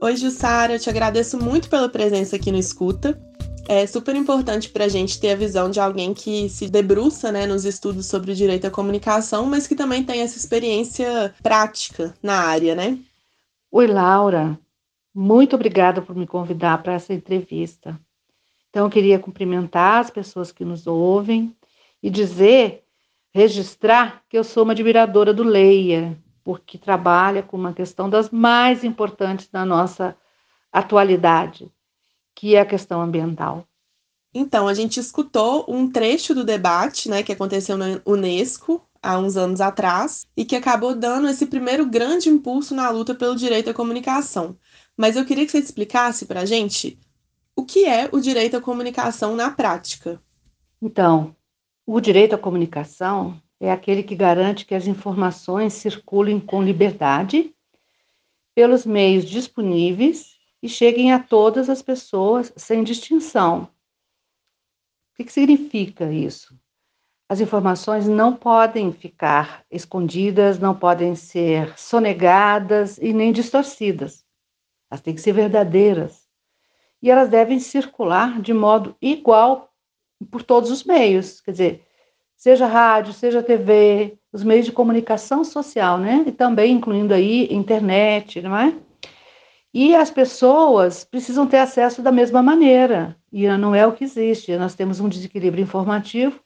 Oi, 0.00 0.16
Jussara, 0.16 0.74
eu 0.74 0.78
te 0.78 0.88
agradeço 0.88 1.42
muito 1.42 1.68
pela 1.68 1.88
presença 1.88 2.36
aqui 2.36 2.52
no 2.52 2.58
Escuta. 2.58 3.20
É 3.68 3.86
super 3.86 4.14
importante 4.14 4.70
para 4.70 4.84
a 4.84 4.88
gente 4.88 5.20
ter 5.20 5.32
a 5.32 5.36
visão 5.36 5.70
de 5.70 5.80
alguém 5.80 6.14
que 6.14 6.48
se 6.48 6.70
debruça 6.70 7.30
né, 7.30 7.46
nos 7.46 7.64
estudos 7.64 8.06
sobre 8.06 8.32
o 8.32 8.34
direito 8.34 8.66
à 8.66 8.70
comunicação, 8.70 9.44
mas 9.44 9.66
que 9.66 9.74
também 9.74 10.02
tem 10.04 10.20
essa 10.20 10.38
experiência 10.38 11.34
prática 11.42 12.14
na 12.22 12.34
área, 12.34 12.74
né? 12.74 12.98
Oi, 13.70 13.86
Laura. 13.86 14.58
Muito 15.14 15.56
obrigada 15.56 16.00
por 16.00 16.14
me 16.14 16.26
convidar 16.26 16.82
para 16.82 16.94
essa 16.94 17.12
entrevista. 17.12 17.98
Então, 18.70 18.86
eu 18.86 18.90
queria 18.90 19.18
cumprimentar 19.18 20.00
as 20.00 20.10
pessoas 20.10 20.52
que 20.52 20.64
nos 20.64 20.86
ouvem 20.86 21.54
e 22.02 22.08
dizer, 22.08 22.84
registrar 23.34 24.22
que 24.28 24.38
eu 24.38 24.44
sou 24.44 24.62
uma 24.62 24.72
admiradora 24.72 25.34
do 25.34 25.42
Leia, 25.42 26.16
porque 26.48 26.78
trabalha 26.78 27.42
com 27.42 27.58
uma 27.58 27.74
questão 27.74 28.08
das 28.08 28.30
mais 28.30 28.82
importantes 28.82 29.48
da 29.48 29.66
nossa 29.66 30.16
atualidade, 30.72 31.70
que 32.34 32.54
é 32.54 32.60
a 32.60 32.64
questão 32.64 33.02
ambiental. 33.02 33.68
Então, 34.32 34.66
a 34.66 34.72
gente 34.72 34.98
escutou 34.98 35.66
um 35.68 35.90
trecho 35.92 36.34
do 36.34 36.42
debate 36.42 37.10
né, 37.10 37.22
que 37.22 37.32
aconteceu 37.32 37.76
na 37.76 38.00
Unesco 38.02 38.82
há 39.02 39.18
uns 39.18 39.36
anos 39.36 39.60
atrás 39.60 40.26
e 40.34 40.42
que 40.42 40.56
acabou 40.56 40.94
dando 40.94 41.28
esse 41.28 41.44
primeiro 41.44 41.84
grande 41.84 42.30
impulso 42.30 42.74
na 42.74 42.88
luta 42.88 43.14
pelo 43.14 43.36
direito 43.36 43.68
à 43.68 43.74
comunicação. 43.74 44.56
Mas 44.96 45.16
eu 45.16 45.26
queria 45.26 45.44
que 45.44 45.52
você 45.52 45.58
explicasse 45.58 46.24
para 46.24 46.40
a 46.40 46.46
gente 46.46 46.98
o 47.54 47.62
que 47.62 47.84
é 47.84 48.08
o 48.10 48.20
direito 48.20 48.56
à 48.56 48.60
comunicação 48.62 49.36
na 49.36 49.50
prática. 49.50 50.18
Então, 50.80 51.36
o 51.84 52.00
direito 52.00 52.34
à 52.34 52.38
comunicação 52.38 53.38
é 53.60 53.70
aquele 53.70 54.02
que 54.02 54.14
garante 54.14 54.64
que 54.64 54.74
as 54.74 54.86
informações 54.86 55.72
circulem 55.72 56.38
com 56.38 56.62
liberdade 56.62 57.54
pelos 58.54 58.86
meios 58.86 59.24
disponíveis 59.24 60.36
e 60.62 60.68
cheguem 60.68 61.12
a 61.12 61.18
todas 61.18 61.68
as 61.68 61.82
pessoas 61.82 62.52
sem 62.56 62.82
distinção. 62.82 63.70
O 65.12 65.24
que, 65.24 65.32
significa 65.32 66.12
isso? 66.12 66.58
As 67.28 67.40
informações 67.40 68.08
não 68.08 68.34
podem 68.34 68.92
ficar 68.92 69.64
escondidas, 69.70 70.58
não 70.58 70.74
podem 70.74 71.14
ser 71.14 71.76
sonegadas 71.78 72.96
e 72.98 73.12
nem 73.12 73.32
distorcidas. 73.32 74.24
Elas 74.90 75.02
têm 75.02 75.14
que 75.14 75.20
ser 75.20 75.32
verdadeiras. 75.32 76.26
E 77.02 77.10
elas 77.10 77.28
devem 77.28 77.60
circular 77.60 78.40
de 78.40 78.54
modo 78.54 78.96
igual 79.00 79.72
por 80.30 80.42
todos 80.42 80.70
os 80.70 80.84
meios. 80.84 81.40
Quer 81.40 81.50
dizer, 81.50 81.87
seja 82.38 82.66
rádio, 82.66 83.12
seja 83.12 83.42
TV, 83.42 84.16
os 84.32 84.44
meios 84.44 84.64
de 84.64 84.70
comunicação 84.70 85.42
social, 85.42 85.98
né? 85.98 86.24
E 86.24 86.30
também 86.30 86.72
incluindo 86.72 87.12
aí 87.12 87.52
internet, 87.52 88.40
não 88.40 88.56
é? 88.56 88.74
E 89.74 89.94
as 89.94 90.10
pessoas 90.10 91.04
precisam 91.04 91.46
ter 91.46 91.58
acesso 91.58 92.00
da 92.00 92.12
mesma 92.12 92.42
maneira, 92.42 93.16
e 93.30 93.46
não 93.48 93.74
é 93.74 93.86
o 93.86 93.92
que 93.92 94.04
existe. 94.04 94.56
Nós 94.56 94.74
temos 94.74 95.00
um 95.00 95.08
desequilíbrio 95.08 95.62
informativo, 95.62 96.40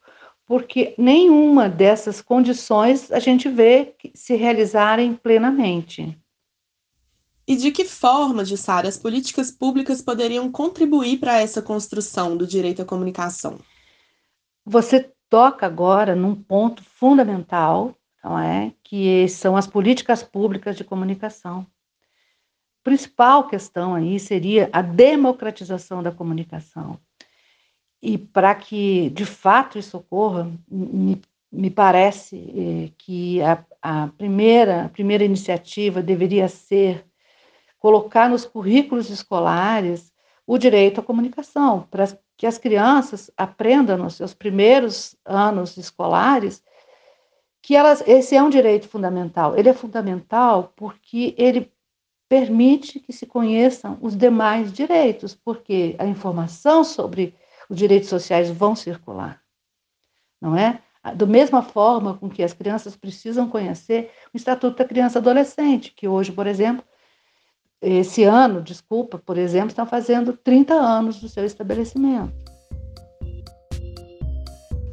porque 0.46 0.94
nenhuma 0.96 1.68
dessas 1.68 2.20
condições 2.22 3.12
a 3.12 3.20
gente 3.20 3.48
vê 3.48 3.94
se 4.14 4.34
realizarem 4.34 5.14
plenamente. 5.14 6.18
E 7.46 7.54
de 7.54 7.70
que 7.70 7.84
forma, 7.84 8.44
Jussara, 8.44 8.88
as 8.88 8.96
políticas 8.96 9.50
públicas 9.50 10.00
poderiam 10.00 10.50
contribuir 10.50 11.18
para 11.18 11.38
essa 11.38 11.60
construção 11.60 12.36
do 12.36 12.46
direito 12.46 12.80
à 12.80 12.84
comunicação? 12.84 13.58
Você 14.64 15.11
toca 15.32 15.64
agora 15.64 16.14
num 16.14 16.34
ponto 16.34 16.84
fundamental, 16.84 17.96
não 18.22 18.38
é? 18.38 18.74
que 18.84 19.26
são 19.28 19.56
as 19.56 19.66
políticas 19.66 20.22
públicas 20.22 20.76
de 20.76 20.84
comunicação. 20.84 21.66
A 22.82 22.84
principal 22.84 23.48
questão 23.48 23.94
aí 23.94 24.20
seria 24.20 24.68
a 24.70 24.82
democratização 24.82 26.02
da 26.02 26.12
comunicação. 26.12 26.98
E 28.02 28.18
para 28.18 28.54
que 28.54 29.08
de 29.08 29.24
fato 29.24 29.78
isso 29.78 29.96
ocorra, 29.96 30.52
me, 30.70 31.18
me 31.50 31.70
parece 31.70 32.36
eh, 32.36 32.92
que 32.98 33.40
a, 33.40 33.64
a, 33.80 34.08
primeira, 34.08 34.84
a 34.84 34.88
primeira 34.90 35.24
iniciativa 35.24 36.02
deveria 36.02 36.46
ser 36.46 37.06
colocar 37.78 38.28
nos 38.28 38.44
currículos 38.44 39.08
escolares 39.08 40.12
o 40.46 40.58
direito 40.58 41.00
à 41.00 41.02
comunicação, 41.02 41.88
para 41.90 42.06
que 42.36 42.46
as 42.46 42.58
crianças 42.58 43.30
aprendam 43.36 43.98
nos 43.98 44.14
seus 44.14 44.34
primeiros 44.34 45.16
anos 45.24 45.76
escolares 45.76 46.62
que 47.62 47.76
elas, 47.76 48.02
esse 48.06 48.34
é 48.34 48.42
um 48.42 48.50
direito 48.50 48.88
fundamental. 48.88 49.56
Ele 49.56 49.68
é 49.68 49.74
fundamental 49.74 50.72
porque 50.76 51.34
ele 51.38 51.72
permite 52.28 52.98
que 52.98 53.12
se 53.12 53.24
conheçam 53.24 53.98
os 54.00 54.16
demais 54.16 54.72
direitos, 54.72 55.34
porque 55.34 55.94
a 55.98 56.06
informação 56.06 56.82
sobre 56.82 57.36
os 57.68 57.76
direitos 57.76 58.08
sociais 58.08 58.50
vão 58.50 58.74
circular, 58.74 59.40
não 60.40 60.56
é? 60.56 60.82
Da 61.14 61.26
mesma 61.26 61.62
forma 61.62 62.16
com 62.16 62.30
que 62.30 62.42
as 62.42 62.52
crianças 62.52 62.96
precisam 62.96 63.48
conhecer 63.48 64.10
o 64.32 64.36
Estatuto 64.36 64.78
da 64.78 64.84
Criança 64.84 65.18
e 65.18 65.20
Adolescente, 65.20 65.92
que 65.92 66.08
hoje, 66.08 66.32
por 66.32 66.46
exemplo, 66.46 66.84
esse 67.82 68.22
ano, 68.22 68.62
desculpa, 68.62 69.18
por 69.18 69.36
exemplo, 69.36 69.70
estão 69.70 69.84
fazendo 69.84 70.32
30 70.32 70.72
anos 70.72 71.20
do 71.20 71.28
seu 71.28 71.44
estabelecimento. 71.44 72.32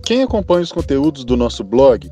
Quem 0.04 0.24
acompanha 0.24 0.64
os 0.64 0.72
conteúdos 0.72 1.24
do 1.24 1.38
nosso 1.38 1.64
blog 1.64 2.10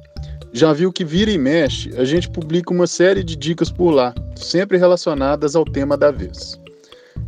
já 0.54 0.72
viu 0.72 0.94
que 0.94 1.04
vira 1.04 1.32
e 1.32 1.38
mexe, 1.38 1.90
a 1.98 2.06
gente 2.06 2.30
publica 2.30 2.72
uma 2.72 2.86
série 2.86 3.24
de 3.24 3.36
dicas 3.36 3.72
por 3.72 3.90
lá, 3.90 4.14
sempre 4.36 4.78
relacionadas 4.78 5.56
ao 5.56 5.66
tema 5.66 5.98
da 5.98 6.12
vez. 6.12 6.60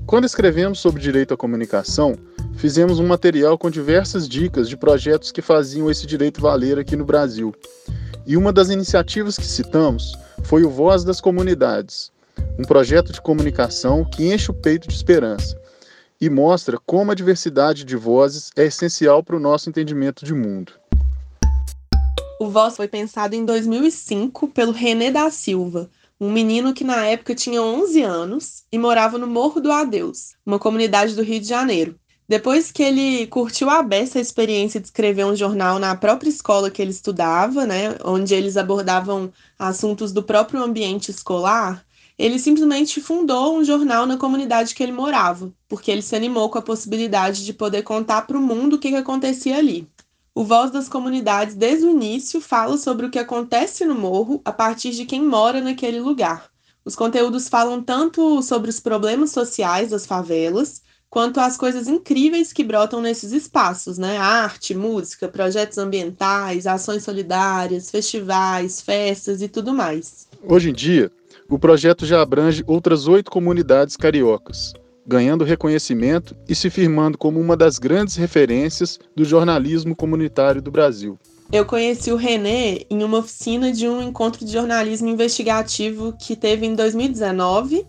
Quando 0.06 0.26
escrevemos 0.26 0.80
sobre 0.80 1.02
direito 1.02 1.34
à 1.34 1.38
comunicação, 1.38 2.16
fizemos 2.56 3.00
um 3.00 3.08
material 3.08 3.58
com 3.58 3.70
diversas 3.70 4.30
dicas 4.30 4.70
de 4.70 4.78
projetos 4.78 5.32
que 5.32 5.42
faziam 5.42 5.90
esse 5.90 6.06
direito 6.06 6.42
valer 6.42 6.78
aqui 6.78 6.96
no 6.96 7.06
Brasil. 7.06 7.54
E 8.26 8.38
uma 8.38 8.54
das 8.54 8.70
iniciativas 8.70 9.38
que 9.38 9.46
citamos 9.46 10.16
foi 10.44 10.64
o 10.64 10.70
Voz 10.70 11.04
das 11.04 11.20
Comunidades, 11.20 12.12
um 12.58 12.64
projeto 12.64 13.14
de 13.14 13.22
comunicação 13.22 14.04
que 14.04 14.34
enche 14.34 14.52
o 14.52 14.54
peito 14.54 14.88
de 14.88 14.94
esperança 14.94 15.60
e 16.20 16.30
mostra 16.30 16.78
como 16.86 17.12
a 17.12 17.16
diversidade 17.16 17.84
de 17.84 17.96
vozes 17.96 18.52
é 18.56 18.66
essencial 18.66 19.24
para 19.24 19.36
o 19.36 19.40
nosso 19.40 19.70
entendimento 19.70 20.26
de 20.26 20.34
mundo. 20.34 20.74
O 22.40 22.50
Voz 22.50 22.76
foi 22.76 22.88
pensado 22.88 23.36
em 23.36 23.46
2005 23.46 24.48
pelo 24.50 24.72
René 24.72 25.12
da 25.12 25.30
Silva, 25.30 25.90
um 26.20 26.32
menino 26.32 26.74
que 26.74 26.84
na 26.84 27.06
época 27.06 27.34
tinha 27.34 27.62
11 27.62 28.02
anos 28.02 28.64
e 28.72 28.78
morava 28.78 29.18
no 29.18 29.28
Morro 29.28 29.62
do 29.62 29.72
Adeus, 29.72 30.36
uma 30.46 30.60
comunidade 30.60 31.16
do 31.16 31.24
Rio 31.24 31.40
de 31.40 31.48
Janeiro. 31.48 31.96
Depois 32.28 32.72
que 32.72 32.84
ele 32.84 33.26
curtiu 33.28 33.70
a 33.70 33.82
beça 33.82 34.20
a 34.20 34.22
experiência 34.22 34.80
de 34.80 34.86
escrever 34.86 35.26
um 35.26 35.36
jornal 35.36 35.80
na 35.80 35.96
própria 35.96 36.30
escola 36.30 36.70
que 36.70 36.82
ele 36.82 36.92
estudava, 36.92 37.66
né, 37.66 37.96
onde 38.06 38.36
eles 38.36 38.56
abordavam 38.56 39.34
assuntos 39.58 40.12
do 40.12 40.22
próprio 40.22 40.62
ambiente 40.62 41.10
escolar, 41.10 41.84
ele 42.20 42.38
simplesmente 42.38 43.00
fundou 43.00 43.58
um 43.58 43.64
jornal 43.64 44.06
na 44.06 44.18
comunidade 44.18 44.76
que 44.76 44.84
ele 44.84 44.92
morava, 44.92 45.54
porque 45.70 45.90
ele 45.90 46.02
se 46.02 46.14
animou 46.18 46.50
com 46.50 46.58
a 46.58 46.62
possibilidade 46.62 47.46
de 47.46 47.54
poder 47.54 47.82
contar 47.84 48.28
para 48.28 48.38
o 48.38 48.42
mundo 48.42 48.74
o 48.74 48.78
que, 48.78 48.90
que 48.90 48.96
acontecia 48.98 49.58
ali. 49.58 49.88
O 50.36 50.44
Voz 50.44 50.70
das 50.70 50.90
Comunidades, 50.90 51.56
desde 51.56 51.86
o 51.86 51.90
início, 51.90 52.42
fala 52.42 52.78
sobre 52.78 53.06
o 53.06 53.10
que 53.10 53.18
acontece 53.18 53.86
no 53.86 53.96
morro 53.96 54.42
a 54.44 54.52
partir 54.52 54.92
de 54.92 55.06
quem 55.06 55.24
mora 55.24 55.62
naquele 55.62 56.02
lugar. 56.02 56.50
Os 56.84 56.94
conteúdos 56.94 57.48
falam 57.48 57.82
tanto 57.82 58.42
sobre 58.42 58.70
os 58.70 58.82
problemas 58.82 59.32
sociais 59.32 59.92
das 59.92 60.06
favelas, 60.06 60.82
quanto 61.10 61.40
as 61.40 61.56
coisas 61.56 61.88
incríveis 61.88 62.52
que 62.52 62.64
brotam 62.66 63.02
nesses 63.02 63.32
espaços, 63.32 63.98
né? 63.98 64.18
Arte, 64.18 64.76
música, 64.76 65.28
projetos 65.28 65.78
ambientais, 65.78 66.68
ações 66.68 67.04
solidárias, 67.04 67.90
festivais, 67.90 68.82
festas 68.82 69.42
e 69.42 69.48
tudo 69.48 69.74
mais. 69.74 70.28
Hoje 70.44 70.70
em 70.70 70.74
dia, 70.74 71.12
o 71.50 71.58
projeto 71.58 72.06
já 72.06 72.22
abrange 72.22 72.64
outras 72.68 73.08
oito 73.08 73.32
comunidades 73.32 73.98
cariocas, 73.98 74.74
ganhando 75.06 75.44
reconhecimento 75.44 76.36
e 76.48 76.54
se 76.54 76.70
firmando 76.70 77.18
como 77.18 77.40
uma 77.40 77.58
das 77.58 77.80
grandes 77.80 78.16
referências 78.16 79.00
do 79.16 79.26
jornalismo 79.26 79.96
comunitário 79.96 80.62
do 80.62 80.70
Brasil. 80.70 81.18
Eu 81.52 81.66
conheci 81.66 82.12
o 82.12 82.16
René 82.16 82.82
em 82.92 83.04
uma 83.04 83.18
oficina 83.18 83.72
de 83.72 83.88
um 83.88 84.04
encontro 84.04 84.46
de 84.46 84.52
jornalismo 84.52 85.08
investigativo 85.08 86.14
que 86.20 86.36
teve 86.36 86.68
em 86.68 86.76
2019 86.76 87.88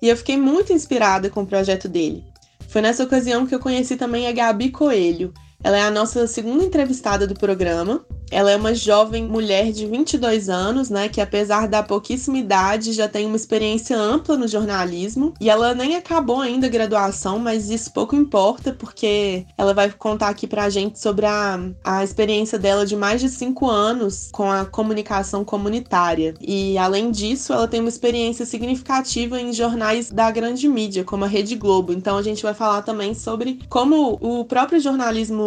e 0.00 0.08
eu 0.08 0.16
fiquei 0.16 0.36
muito 0.36 0.72
inspirada 0.72 1.28
com 1.28 1.42
o 1.42 1.46
projeto 1.46 1.88
dele. 1.88 2.24
Foi 2.68 2.80
nessa 2.80 3.02
ocasião 3.02 3.44
que 3.44 3.54
eu 3.54 3.58
conheci 3.58 3.96
também 3.96 4.28
a 4.28 4.32
Gabi 4.32 4.70
Coelho. 4.70 5.34
Ela 5.62 5.78
é 5.78 5.82
a 5.82 5.90
nossa 5.90 6.26
segunda 6.26 6.64
entrevistada 6.64 7.26
do 7.26 7.34
programa 7.34 8.04
ela 8.30 8.50
é 8.50 8.56
uma 8.56 8.74
jovem 8.74 9.24
mulher 9.24 9.72
de 9.72 9.86
22 9.86 10.48
anos, 10.48 10.88
né, 10.88 11.08
que 11.08 11.20
apesar 11.20 11.66
da 11.66 11.82
pouquíssima 11.82 12.38
idade 12.38 12.92
já 12.92 13.08
tem 13.08 13.26
uma 13.26 13.36
experiência 13.36 13.98
ampla 13.98 14.36
no 14.36 14.46
jornalismo 14.46 15.34
e 15.40 15.50
ela 15.50 15.74
nem 15.74 15.96
acabou 15.96 16.40
ainda 16.40 16.66
a 16.66 16.70
graduação, 16.70 17.38
mas 17.38 17.68
isso 17.70 17.92
pouco 17.92 18.14
importa 18.14 18.72
porque 18.72 19.44
ela 19.58 19.74
vai 19.74 19.90
contar 19.90 20.28
aqui 20.28 20.46
pra 20.46 20.70
gente 20.70 20.98
sobre 20.98 21.26
a, 21.26 21.58
a 21.82 22.04
experiência 22.04 22.58
dela 22.58 22.86
de 22.86 22.94
mais 22.94 23.20
de 23.20 23.28
cinco 23.28 23.68
anos 23.68 24.28
com 24.32 24.50
a 24.50 24.64
comunicação 24.64 25.44
comunitária. 25.44 26.34
E 26.40 26.78
além 26.78 27.10
disso, 27.10 27.52
ela 27.52 27.66
tem 27.66 27.80
uma 27.80 27.88
experiência 27.88 28.46
significativa 28.46 29.40
em 29.40 29.52
jornais 29.52 30.10
da 30.10 30.30
grande 30.30 30.68
mídia, 30.68 31.02
como 31.02 31.24
a 31.24 31.28
Rede 31.28 31.56
Globo. 31.56 31.92
Então 31.92 32.16
a 32.16 32.22
gente 32.22 32.42
vai 32.42 32.54
falar 32.54 32.82
também 32.82 33.14
sobre 33.14 33.58
como 33.68 34.18
o 34.20 34.44
próprio 34.44 34.78
jornalismo 34.78 35.42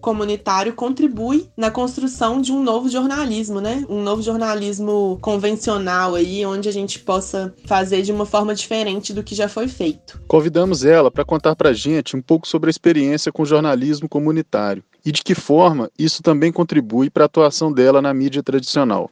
comunitário 0.00 0.74
contribui 0.74 1.48
na 1.56 1.70
construção 1.70 2.40
de 2.40 2.52
um 2.52 2.62
novo 2.62 2.88
jornalismo, 2.88 3.60
né? 3.60 3.84
Um 3.88 4.02
novo 4.02 4.22
jornalismo 4.22 5.18
convencional 5.20 6.14
aí, 6.14 6.44
onde 6.44 6.68
a 6.68 6.72
gente 6.72 6.98
possa 7.00 7.54
fazer 7.66 8.02
de 8.02 8.12
uma 8.12 8.26
forma 8.26 8.54
diferente 8.54 9.12
do 9.12 9.22
que 9.22 9.34
já 9.34 9.48
foi 9.48 9.68
feito. 9.68 10.20
Convidamos 10.26 10.84
ela 10.84 11.10
para 11.10 11.24
contar 11.24 11.56
para 11.56 11.70
a 11.70 11.74
gente 11.74 12.16
um 12.16 12.22
pouco 12.22 12.46
sobre 12.46 12.68
a 12.68 12.70
experiência 12.70 13.32
com 13.32 13.42
o 13.42 13.46
jornalismo 13.46 14.08
comunitário 14.08 14.82
e 15.04 15.12
de 15.12 15.22
que 15.22 15.34
forma 15.34 15.90
isso 15.98 16.22
também 16.22 16.52
contribui 16.52 17.10
para 17.10 17.24
a 17.24 17.26
atuação 17.26 17.72
dela 17.72 18.00
na 18.00 18.12
mídia 18.14 18.42
tradicional. 18.42 19.10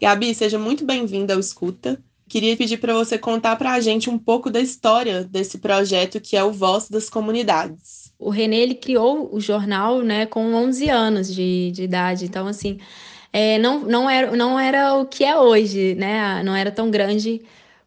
Gabi, 0.00 0.34
seja 0.34 0.58
muito 0.58 0.84
bem-vinda 0.84 1.34
ao 1.34 1.40
Escuta. 1.40 1.98
Queria 2.28 2.56
pedir 2.56 2.78
para 2.78 2.92
você 2.92 3.16
contar 3.16 3.56
para 3.56 3.72
a 3.72 3.80
gente 3.80 4.10
um 4.10 4.18
pouco 4.18 4.50
da 4.50 4.60
história 4.60 5.24
desse 5.24 5.58
projeto 5.58 6.20
que 6.20 6.36
é 6.36 6.42
o 6.42 6.52
Voz 6.52 6.88
das 6.88 7.08
Comunidades 7.08 7.95
o 8.18 8.30
René 8.30 8.56
ele 8.58 8.74
criou 8.74 9.28
o 9.32 9.40
jornal 9.40 10.00
né, 10.02 10.26
com 10.26 10.54
11 10.54 10.88
anos 10.88 11.34
de, 11.34 11.70
de 11.72 11.82
idade, 11.82 12.24
então 12.24 12.46
assim, 12.46 12.78
é, 13.32 13.58
não, 13.58 13.80
não, 13.80 14.08
era, 14.08 14.34
não 14.34 14.58
era 14.58 14.94
o 14.94 15.04
que 15.04 15.22
é 15.22 15.38
hoje, 15.38 15.94
né? 15.94 16.42
Não 16.42 16.56
era 16.56 16.70
tão 16.70 16.90
grande 16.90 17.42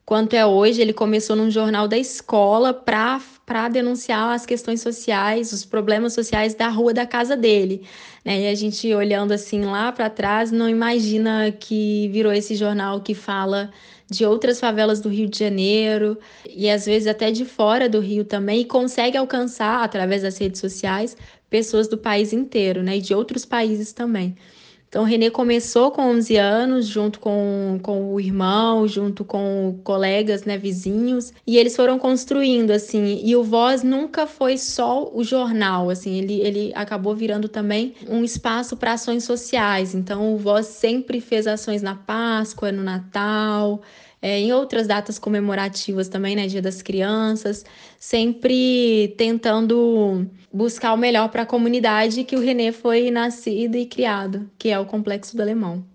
quanto 0.06 0.36
é 0.36 0.46
hoje. 0.46 0.80
Ele 0.80 0.94
começou 0.94 1.36
num 1.36 1.50
jornal 1.50 1.88
da 1.88 1.98
escola 1.98 2.72
para 2.72 3.68
denunciar 3.70 4.34
as 4.34 4.46
questões 4.46 4.80
sociais, 4.82 5.52
os 5.52 5.66
problemas 5.66 6.14
sociais 6.14 6.54
da 6.54 6.68
rua 6.68 6.94
da 6.94 7.06
casa 7.06 7.36
dele. 7.36 7.82
Né? 8.24 8.42
E 8.42 8.48
a 8.48 8.54
gente 8.54 8.94
olhando 8.94 9.32
assim 9.32 9.62
lá 9.62 9.92
para 9.92 10.08
trás, 10.08 10.52
não 10.52 10.70
imagina 10.70 11.52
que 11.52 12.08
virou 12.10 12.32
esse 12.32 12.54
jornal 12.56 13.02
que 13.02 13.16
fala 13.16 13.72
de 14.10 14.26
outras 14.26 14.60
favelas 14.60 15.00
do 15.02 15.10
Rio 15.10 15.30
de 15.30 15.38
Janeiro 15.38 16.18
e 16.46 16.70
às 16.70 16.86
vezes 16.86 17.08
até 17.08 17.32
de 17.32 17.46
fora 17.46 17.88
do 17.88 18.00
Rio 18.00 18.26
também, 18.26 18.62
e 18.62 18.66
consegue 18.66 19.18
alcançar, 19.18 19.84
através 19.84 20.24
das 20.24 20.38
redes 20.38 20.60
sociais, 20.60 21.16
pessoas 21.50 21.88
do 21.88 21.98
país 21.98 22.34
inteiro, 22.34 22.82
né? 22.84 22.98
E 22.98 23.02
de 23.02 23.14
outros 23.14 23.46
países 23.46 23.94
também. 23.94 24.36
Então, 24.90 25.04
o 25.04 25.06
Renê 25.06 25.30
começou 25.30 25.92
com 25.92 26.02
11 26.02 26.36
anos, 26.36 26.88
junto 26.88 27.20
com, 27.20 27.80
com 27.84 28.12
o 28.12 28.20
irmão, 28.20 28.88
junto 28.88 29.24
com 29.24 29.80
colegas, 29.84 30.46
né, 30.46 30.58
vizinhos, 30.58 31.32
e 31.46 31.58
eles 31.60 31.76
foram 31.76 32.00
construindo, 32.00 32.72
assim, 32.72 33.22
e 33.24 33.36
o 33.36 33.44
Voz 33.44 33.84
nunca 33.84 34.26
foi 34.26 34.58
só 34.58 35.08
o 35.14 35.24
jornal, 35.24 35.92
assim, 35.92 36.18
ele, 36.18 36.42
ele 36.42 36.72
acabou 36.74 37.16
virando 37.16 37.48
também 37.48 37.94
um 38.10 38.24
espaço 38.24 38.76
para 38.76 38.94
ações 38.94 39.24
sociais. 39.24 39.94
Então, 39.94 40.34
o 40.34 40.38
Voz 40.40 40.66
sempre 40.66 41.22
fez 41.22 41.46
ações 41.46 41.84
na 41.84 41.94
Páscoa, 41.94 42.72
no 42.72 42.82
Natal, 42.82 43.84
é, 44.20 44.40
em 44.40 44.52
outras 44.52 44.88
datas 44.88 45.20
comemorativas 45.20 46.08
também, 46.10 46.36
né, 46.36 46.48
Dia 46.48 46.64
das 46.64 46.82
Crianças, 46.82 47.64
sempre 48.00 49.14
tentando 49.18 50.26
buscar 50.52 50.94
o 50.94 50.98
melhor 50.98 51.30
para 51.30 51.44
a 51.44 51.46
comunidade 51.46 52.24
que 52.24 52.36
o 52.36 52.40
Renê 52.40 52.72
foi 52.72 53.12
nascido 53.12 53.76
e 53.76 53.86
criado, 53.86 54.50
que 54.58 54.70
é 54.70 54.80
o 54.80 54.86
Complexo 54.86 55.36
do 55.36 55.42
Alemão. 55.42 55.86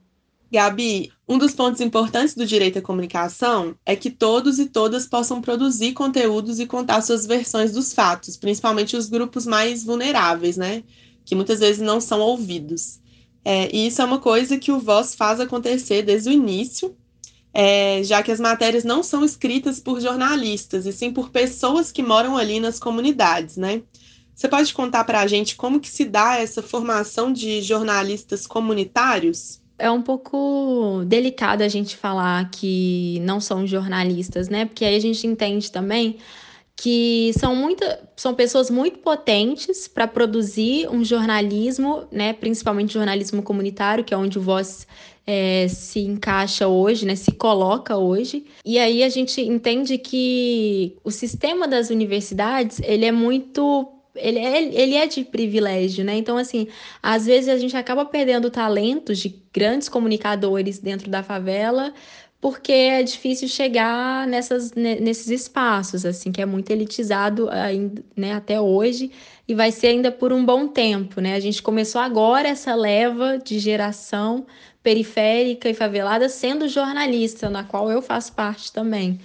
Gabi, 0.54 1.10
um 1.28 1.36
dos 1.36 1.52
pontos 1.52 1.80
importantes 1.80 2.34
do 2.34 2.46
direito 2.46 2.78
à 2.78 2.82
comunicação 2.82 3.74
é 3.84 3.96
que 3.96 4.08
todos 4.08 4.60
e 4.60 4.66
todas 4.66 5.06
possam 5.06 5.40
produzir 5.40 5.92
conteúdos 5.94 6.60
e 6.60 6.66
contar 6.66 7.02
suas 7.02 7.26
versões 7.26 7.72
dos 7.72 7.92
fatos, 7.92 8.36
principalmente 8.36 8.96
os 8.96 9.08
grupos 9.08 9.46
mais 9.46 9.82
vulneráveis, 9.82 10.56
né? 10.56 10.84
Que 11.24 11.34
muitas 11.34 11.58
vezes 11.58 11.82
não 11.82 12.00
são 12.00 12.20
ouvidos. 12.20 13.00
É, 13.44 13.74
e 13.74 13.88
isso 13.88 14.00
é 14.00 14.04
uma 14.04 14.20
coisa 14.20 14.56
que 14.56 14.70
o 14.70 14.78
Voz 14.78 15.16
faz 15.16 15.40
acontecer 15.40 16.02
desde 16.02 16.28
o 16.28 16.32
início, 16.32 16.96
é, 17.52 18.02
já 18.04 18.22
que 18.22 18.30
as 18.30 18.38
matérias 18.38 18.84
não 18.84 19.02
são 19.02 19.24
escritas 19.24 19.80
por 19.80 20.00
jornalistas, 20.00 20.86
e 20.86 20.92
sim 20.92 21.12
por 21.12 21.30
pessoas 21.30 21.90
que 21.90 22.02
moram 22.02 22.36
ali 22.36 22.60
nas 22.60 22.78
comunidades, 22.78 23.56
né? 23.56 23.82
Você 24.34 24.48
pode 24.48 24.74
contar 24.74 25.04
para 25.04 25.20
a 25.20 25.26
gente 25.26 25.54
como 25.54 25.78
que 25.78 25.88
se 25.88 26.04
dá 26.04 26.38
essa 26.38 26.62
formação 26.62 27.32
de 27.32 27.62
jornalistas 27.62 28.46
comunitários? 28.46 29.60
É 29.78 29.90
um 29.90 30.02
pouco 30.02 31.02
delicado 31.06 31.62
a 31.62 31.68
gente 31.68 31.96
falar 31.96 32.50
que 32.50 33.18
não 33.22 33.40
são 33.40 33.66
jornalistas, 33.66 34.48
né? 34.48 34.64
Porque 34.64 34.84
aí 34.84 34.96
a 34.96 35.00
gente 35.00 35.26
entende 35.26 35.70
também 35.70 36.18
que 36.76 37.32
são, 37.38 37.54
muita, 37.54 38.08
são 38.16 38.34
pessoas 38.34 38.68
muito 38.68 38.98
potentes 38.98 39.86
para 39.86 40.08
produzir 40.08 40.88
um 40.90 41.04
jornalismo, 41.04 42.04
né, 42.10 42.32
principalmente 42.32 42.92
jornalismo 42.92 43.42
comunitário, 43.42 44.02
que 44.02 44.12
é 44.12 44.16
onde 44.16 44.38
o 44.38 44.42
Voz 44.42 44.86
é, 45.26 45.68
se 45.68 46.00
encaixa 46.00 46.66
hoje, 46.66 47.06
né, 47.06 47.14
se 47.14 47.30
coloca 47.32 47.96
hoje. 47.96 48.44
E 48.64 48.78
aí 48.78 49.04
a 49.04 49.08
gente 49.08 49.40
entende 49.40 49.98
que 49.98 50.96
o 51.04 51.10
sistema 51.10 51.68
das 51.68 51.90
universidades 51.90 52.80
ele 52.82 53.04
é 53.04 53.12
muito 53.12 53.88
ele 54.14 54.38
é, 54.38 54.62
ele 54.62 54.94
é 54.94 55.06
de 55.06 55.24
privilégio, 55.24 56.04
né? 56.04 56.16
Então, 56.16 56.36
assim, 56.36 56.68
às 57.02 57.26
vezes 57.26 57.48
a 57.48 57.56
gente 57.56 57.76
acaba 57.76 58.04
perdendo 58.04 58.50
talentos 58.50 59.18
de 59.18 59.34
grandes 59.52 59.88
comunicadores 59.88 60.78
dentro 60.78 61.10
da 61.10 61.22
favela 61.22 61.92
porque 62.44 62.72
é 62.72 63.02
difícil 63.02 63.48
chegar 63.48 64.26
nessas, 64.26 64.72
nesses 64.74 65.28
espaços, 65.28 66.04
assim, 66.04 66.30
que 66.30 66.42
é 66.42 66.44
muito 66.44 66.70
elitizado 66.70 67.48
ainda, 67.48 68.04
né, 68.14 68.34
até 68.34 68.60
hoje, 68.60 69.10
e 69.48 69.54
vai 69.54 69.72
ser 69.72 69.86
ainda 69.86 70.12
por 70.12 70.30
um 70.30 70.44
bom 70.44 70.68
tempo, 70.68 71.22
né? 71.22 71.36
A 71.36 71.40
gente 71.40 71.62
começou 71.62 72.02
agora 72.02 72.46
essa 72.46 72.74
leva 72.74 73.38
de 73.38 73.58
geração 73.58 74.44
periférica 74.82 75.70
e 75.70 75.74
favelada 75.74 76.28
sendo 76.28 76.68
jornalista, 76.68 77.48
na 77.48 77.64
qual 77.64 77.90
eu 77.90 78.02
faço 78.02 78.34
parte 78.34 78.70
também. 78.70 79.18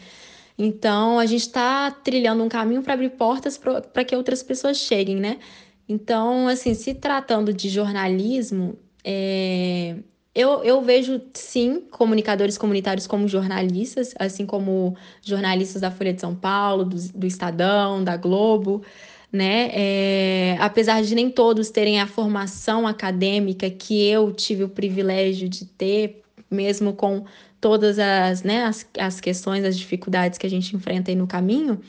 Então, 0.62 1.18
a 1.18 1.26
gente 1.26 1.44
está 1.44 1.90
trilhando 1.90 2.44
um 2.44 2.50
caminho 2.50 2.84
para 2.84 2.94
abrir 2.94 3.12
portas 3.12 3.58
para 3.58 4.04
que 4.04 4.14
outras 4.14 4.44
pessoas 4.44 4.76
cheguem, 4.76 5.16
né? 5.16 5.40
Então, 5.88 6.50
assim, 6.50 6.74
se 6.74 6.94
tratando 6.94 7.54
de 7.54 7.70
jornalismo, 7.70 8.78
é, 9.02 9.96
eu, 10.36 10.62
eu 10.64 10.82
vejo, 10.82 11.22
sim, 11.34 11.82
comunicadores 11.90 12.58
comunitários 12.58 13.08
como 13.08 13.26
jornalistas, 13.26 14.14
assim 14.20 14.46
como 14.46 14.98
jornalistas 15.22 15.82
da 15.82 15.90
Folha 15.90 16.14
de 16.14 16.20
São 16.20 16.36
Paulo, 16.36 16.84
do, 16.84 16.98
do 17.14 17.26
Estadão, 17.26 18.04
da 18.04 18.18
Globo, 18.18 18.84
né? 19.32 19.70
É, 19.72 20.58
apesar 20.60 21.02
de 21.04 21.16
nem 21.16 21.30
todos 21.30 21.70
terem 21.70 22.02
a 22.02 22.06
formação 22.06 22.86
acadêmica 22.86 23.70
que 23.70 24.06
eu 24.06 24.34
tive 24.34 24.66
o 24.66 24.70
privilégio 24.70 25.48
de 25.48 25.64
ter, 25.66 26.22
mesmo 26.52 26.94
com 26.94 27.24
todas 27.60 28.00
as, 28.00 28.44
né, 28.44 28.64
as, 28.64 28.86
as 28.98 29.20
questões, 29.20 29.64
as 29.64 29.78
dificuldades 29.78 30.38
que 30.38 30.46
a 30.46 30.50
gente 30.50 30.76
enfrenta 30.76 31.12
aí 31.12 31.16
no 31.16 31.28
caminho, 31.28 31.80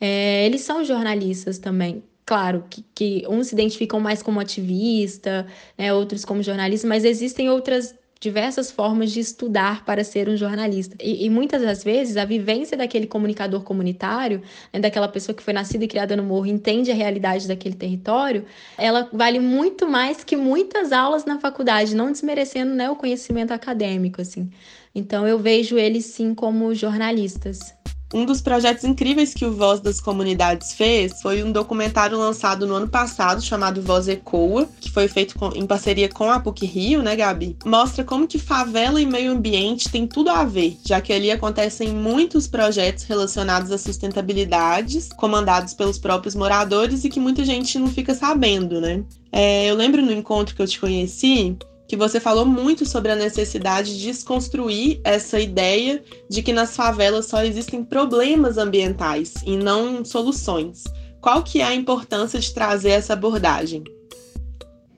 é, 0.00 0.46
eles 0.46 0.60
são 0.62 0.84
jornalistas 0.84 1.58
também. 1.58 2.02
Claro, 2.24 2.64
que, 2.68 2.84
que 2.94 3.24
uns 3.28 3.48
se 3.48 3.54
identificam 3.54 3.98
mais 4.00 4.22
como 4.22 4.38
ativista, 4.38 5.46
né, 5.78 5.92
outros 5.92 6.24
como 6.24 6.42
jornalista, 6.42 6.86
mas 6.86 7.04
existem 7.04 7.48
outras 7.48 7.94
diversas 8.20 8.70
formas 8.70 9.12
de 9.12 9.20
estudar 9.20 9.84
para 9.84 10.02
ser 10.02 10.28
um 10.28 10.36
jornalista. 10.36 10.96
E, 11.00 11.24
e, 11.24 11.30
muitas 11.30 11.62
das 11.62 11.84
vezes 11.84 12.16
a 12.16 12.24
vivência 12.24 12.76
daquele 12.76 13.06
comunicador 13.06 13.62
comunitário, 13.62 14.42
né, 14.72 14.80
daquela 14.80 15.08
pessoa 15.08 15.34
que 15.34 15.42
foi 15.42 15.52
nascida 15.52 15.84
e 15.84 15.88
criada 15.88 16.16
no 16.16 16.22
morro, 16.22 16.46
entende 16.46 16.90
a 16.90 16.94
realidade 16.94 17.46
daquele 17.46 17.76
território, 17.76 18.44
ela 18.76 19.08
vale 19.12 19.38
muito 19.38 19.88
mais 19.88 20.24
que 20.24 20.36
muitas 20.36 20.92
aulas 20.92 21.24
na 21.24 21.38
faculdade, 21.38 21.94
não 21.94 22.10
desmerecendo 22.10 22.74
né, 22.74 22.90
o 22.90 22.96
conhecimento 22.96 23.52
acadêmico. 23.52 24.20
assim. 24.20 24.50
Então 24.94 25.26
eu 25.28 25.38
vejo 25.38 25.78
eles 25.78 26.06
sim 26.06 26.34
como 26.34 26.74
jornalistas. 26.74 27.72
Um 28.12 28.24
dos 28.24 28.40
projetos 28.40 28.84
incríveis 28.84 29.34
que 29.34 29.44
o 29.44 29.52
Voz 29.52 29.80
das 29.80 30.00
Comunidades 30.00 30.72
fez 30.72 31.20
foi 31.20 31.42
um 31.42 31.52
documentário 31.52 32.18
lançado 32.18 32.66
no 32.66 32.74
ano 32.74 32.88
passado 32.88 33.42
chamado 33.42 33.82
Voz 33.82 34.08
Ecoa, 34.08 34.66
que 34.80 34.90
foi 34.90 35.08
feito 35.08 35.38
com, 35.38 35.50
em 35.54 35.66
parceria 35.66 36.08
com 36.08 36.30
a 36.30 36.40
PUC 36.40 36.64
Rio, 36.64 37.02
né, 37.02 37.14
Gabi? 37.14 37.56
Mostra 37.66 38.02
como 38.02 38.26
que 38.26 38.38
favela 38.38 38.98
e 38.98 39.04
meio 39.04 39.32
ambiente 39.32 39.90
tem 39.90 40.06
tudo 40.06 40.30
a 40.30 40.42
ver, 40.42 40.78
já 40.82 41.02
que 41.02 41.12
ali 41.12 41.30
acontecem 41.30 41.88
muitos 41.88 42.46
projetos 42.46 43.04
relacionados 43.04 43.70
à 43.70 43.76
sustentabilidade, 43.76 45.00
comandados 45.16 45.74
pelos 45.74 45.98
próprios 45.98 46.34
moradores 46.34 47.04
e 47.04 47.10
que 47.10 47.20
muita 47.20 47.44
gente 47.44 47.78
não 47.78 47.88
fica 47.88 48.14
sabendo, 48.14 48.80
né? 48.80 49.04
É, 49.30 49.66
eu 49.66 49.74
lembro 49.74 50.00
no 50.00 50.12
encontro 50.12 50.56
que 50.56 50.62
eu 50.62 50.66
te 50.66 50.80
conheci 50.80 51.58
que 51.88 51.96
você 51.96 52.20
falou 52.20 52.44
muito 52.44 52.84
sobre 52.84 53.10
a 53.10 53.16
necessidade 53.16 53.98
de 53.98 54.04
desconstruir 54.04 55.00
essa 55.02 55.40
ideia 55.40 56.04
de 56.28 56.42
que 56.42 56.52
nas 56.52 56.76
favelas 56.76 57.26
só 57.26 57.42
existem 57.42 57.82
problemas 57.82 58.58
ambientais 58.58 59.34
e 59.46 59.56
não 59.56 60.04
soluções. 60.04 60.84
Qual 61.22 61.42
que 61.42 61.62
é 61.62 61.64
a 61.64 61.74
importância 61.74 62.38
de 62.38 62.52
trazer 62.52 62.90
essa 62.90 63.14
abordagem? 63.14 63.82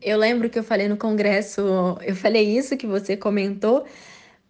Eu 0.02 0.18
lembro 0.18 0.50
que 0.50 0.58
eu 0.58 0.64
falei 0.64 0.88
no 0.88 0.96
congresso, 0.96 1.60
eu 2.02 2.16
falei 2.16 2.58
isso 2.58 2.76
que 2.76 2.88
você 2.88 3.16
comentou, 3.16 3.84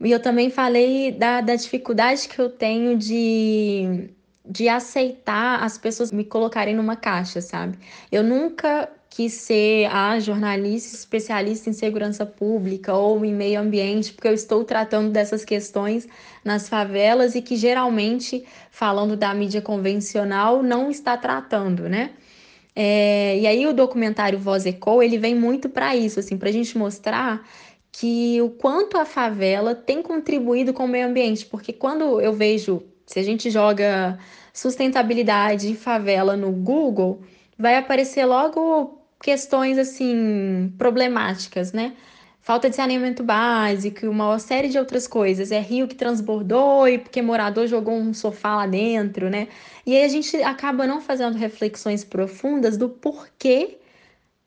e 0.01 0.11
eu 0.11 0.21
também 0.21 0.49
falei 0.49 1.13
da, 1.13 1.43
da 1.43 1.55
dificuldade 1.55 2.27
que 2.27 2.39
eu 2.39 2.49
tenho 2.49 2.97
de, 2.97 4.09
de 4.49 4.67
aceitar 4.67 5.63
as 5.63 5.77
pessoas 5.77 6.11
me 6.11 6.25
colocarem 6.25 6.75
numa 6.75 6.97
caixa, 6.97 7.43
sabe? 7.43 7.79
Eu 8.11 8.23
nunca 8.23 8.89
quis 9.11 9.33
ser 9.33 9.87
a 9.87 10.21
jornalista 10.21 10.95
especialista 10.97 11.69
em 11.69 11.73
segurança 11.73 12.25
pública 12.25 12.95
ou 12.95 13.25
em 13.25 13.35
meio 13.35 13.61
ambiente, 13.61 14.13
porque 14.13 14.29
eu 14.29 14.33
estou 14.33 14.65
tratando 14.65 15.11
dessas 15.11 15.45
questões 15.45 16.09
nas 16.45 16.69
favelas 16.69 17.35
e 17.35 17.43
que 17.43 17.57
geralmente, 17.57 18.45
falando 18.71 19.17
da 19.17 19.35
mídia 19.35 19.61
convencional, 19.61 20.63
não 20.63 20.91
está 20.91 21.17
tratando, 21.17 21.89
né? 21.89 22.13
É, 22.75 23.37
e 23.41 23.47
aí 23.49 23.67
o 23.67 23.75
documentário 23.75 24.39
Voz 24.39 24.65
Eco, 24.65 25.03
ele 25.03 25.19
vem 25.19 25.35
muito 25.35 25.69
para 25.69 25.95
isso, 25.97 26.21
assim, 26.21 26.39
para 26.39 26.49
a 26.49 26.53
gente 26.53 26.79
mostrar 26.79 27.45
que 27.91 28.41
o 28.41 28.51
quanto 28.51 28.97
a 28.97 29.05
favela 29.05 29.75
tem 29.75 30.01
contribuído 30.01 30.73
com 30.73 30.85
o 30.85 30.89
meio 30.89 31.09
ambiente, 31.09 31.45
porque 31.47 31.73
quando 31.73 32.21
eu 32.21 32.33
vejo, 32.33 32.85
se 33.05 33.19
a 33.19 33.23
gente 33.25 33.51
joga 33.51 34.17
sustentabilidade 34.55 35.73
e 35.73 35.75
favela 35.75 36.37
no 36.37 36.53
Google, 36.53 37.23
vai 37.59 37.77
aparecer 37.77 38.25
logo 38.25 39.00
questões 39.23 39.79
assim 39.79 40.73
problemáticas, 40.79 41.73
né? 41.73 41.95
Falta 42.41 42.71
de 42.71 42.77
saneamento 42.77 43.23
básico, 43.23 44.07
uma 44.07 44.39
série 44.39 44.69
de 44.69 44.79
outras 44.79 45.07
coisas. 45.07 45.53
É 45.53 45.61
rio 45.61 45.87
que 45.87 45.95
transbordou 45.95 46.89
e 46.89 46.99
porque 46.99 47.21
morador 47.21 47.67
jogou 47.67 47.95
um 47.95 48.15
sofá 48.15 48.57
lá 48.57 48.67
dentro, 48.67 49.29
né? 49.29 49.49
E 49.87 49.95
aí 49.95 50.05
a 50.05 50.09
gente 50.09 50.37
acaba 50.43 50.87
não 50.87 51.01
fazendo 51.01 51.37
reflexões 51.37 52.03
profundas 52.03 52.77
do 52.77 52.89
porquê 52.89 53.79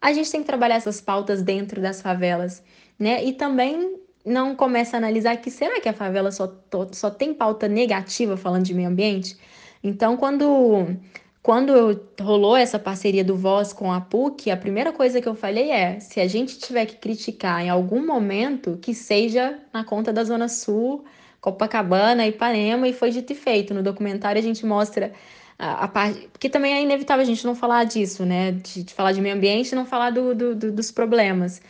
a 0.02 0.12
gente 0.12 0.30
tem 0.30 0.42
que 0.42 0.48
trabalhar 0.48 0.76
essas 0.76 1.00
pautas 1.00 1.42
dentro 1.42 1.82
das 1.82 2.02
favelas, 2.02 2.62
né? 3.00 3.24
E 3.24 3.32
também 3.32 3.96
não 4.26 4.56
começa 4.56 4.98
a 4.98 5.00
analisar 5.00 5.38
que 5.38 5.50
será 5.50 5.80
que 5.80 5.88
a 5.88 5.94
favela 5.94 6.32
só, 6.32 6.54
só 6.92 7.10
tem 7.10 7.34
pauta 7.34 7.68
negativa 7.70 8.36
falando 8.36 8.66
de 8.66 8.74
meio 8.74 8.90
ambiente? 8.90 9.38
Então, 9.82 10.18
quando 10.18 10.88
quando 11.44 12.02
rolou 12.22 12.56
essa 12.56 12.80
parceria 12.80 13.24
do 13.24 13.36
Voz 13.36 13.74
com 13.74 13.92
a 13.92 14.00
PUC, 14.00 14.50
a 14.50 14.56
primeira 14.56 14.94
coisa 14.94 15.20
que 15.22 15.28
eu 15.28 15.36
falei 15.36 15.72
é: 15.72 16.00
se 16.00 16.22
a 16.22 16.28
gente 16.28 16.58
tiver 16.58 16.86
que 16.86 16.96
criticar 16.96 17.62
em 17.62 17.70
algum 17.70 18.06
momento, 18.06 18.80
que 18.82 18.94
seja 18.96 19.60
na 19.74 19.84
conta 19.84 20.14
da 20.14 20.24
Zona 20.24 20.48
Sul, 20.48 21.04
Copacabana, 21.42 22.26
Ipanema, 22.26 22.88
e 22.88 22.94
foi 22.94 23.12
dito 23.12 23.34
e 23.34 23.36
feito. 23.36 23.74
No 23.74 23.84
documentário 23.84 24.40
a 24.40 24.44
gente 24.44 24.66
mostra 24.66 25.12
a, 25.60 25.84
a 25.84 25.88
parte. 25.90 26.30
Porque 26.32 26.50
também 26.50 26.76
é 26.76 26.82
inevitável 26.82 27.24
a 27.24 27.28
gente 27.28 27.46
não 27.46 27.56
falar 27.56 27.84
disso, 27.84 28.26
né? 28.26 28.54
De, 28.54 28.84
de 28.84 28.94
falar 28.94 29.12
de 29.12 29.20
meio 29.20 29.36
ambiente 29.36 29.74
e 29.74 29.76
não 29.76 29.86
falar 29.86 30.12
do, 30.12 30.34
do, 30.34 30.56
do, 30.56 30.72
dos 30.72 30.92
problemas. 30.92 31.62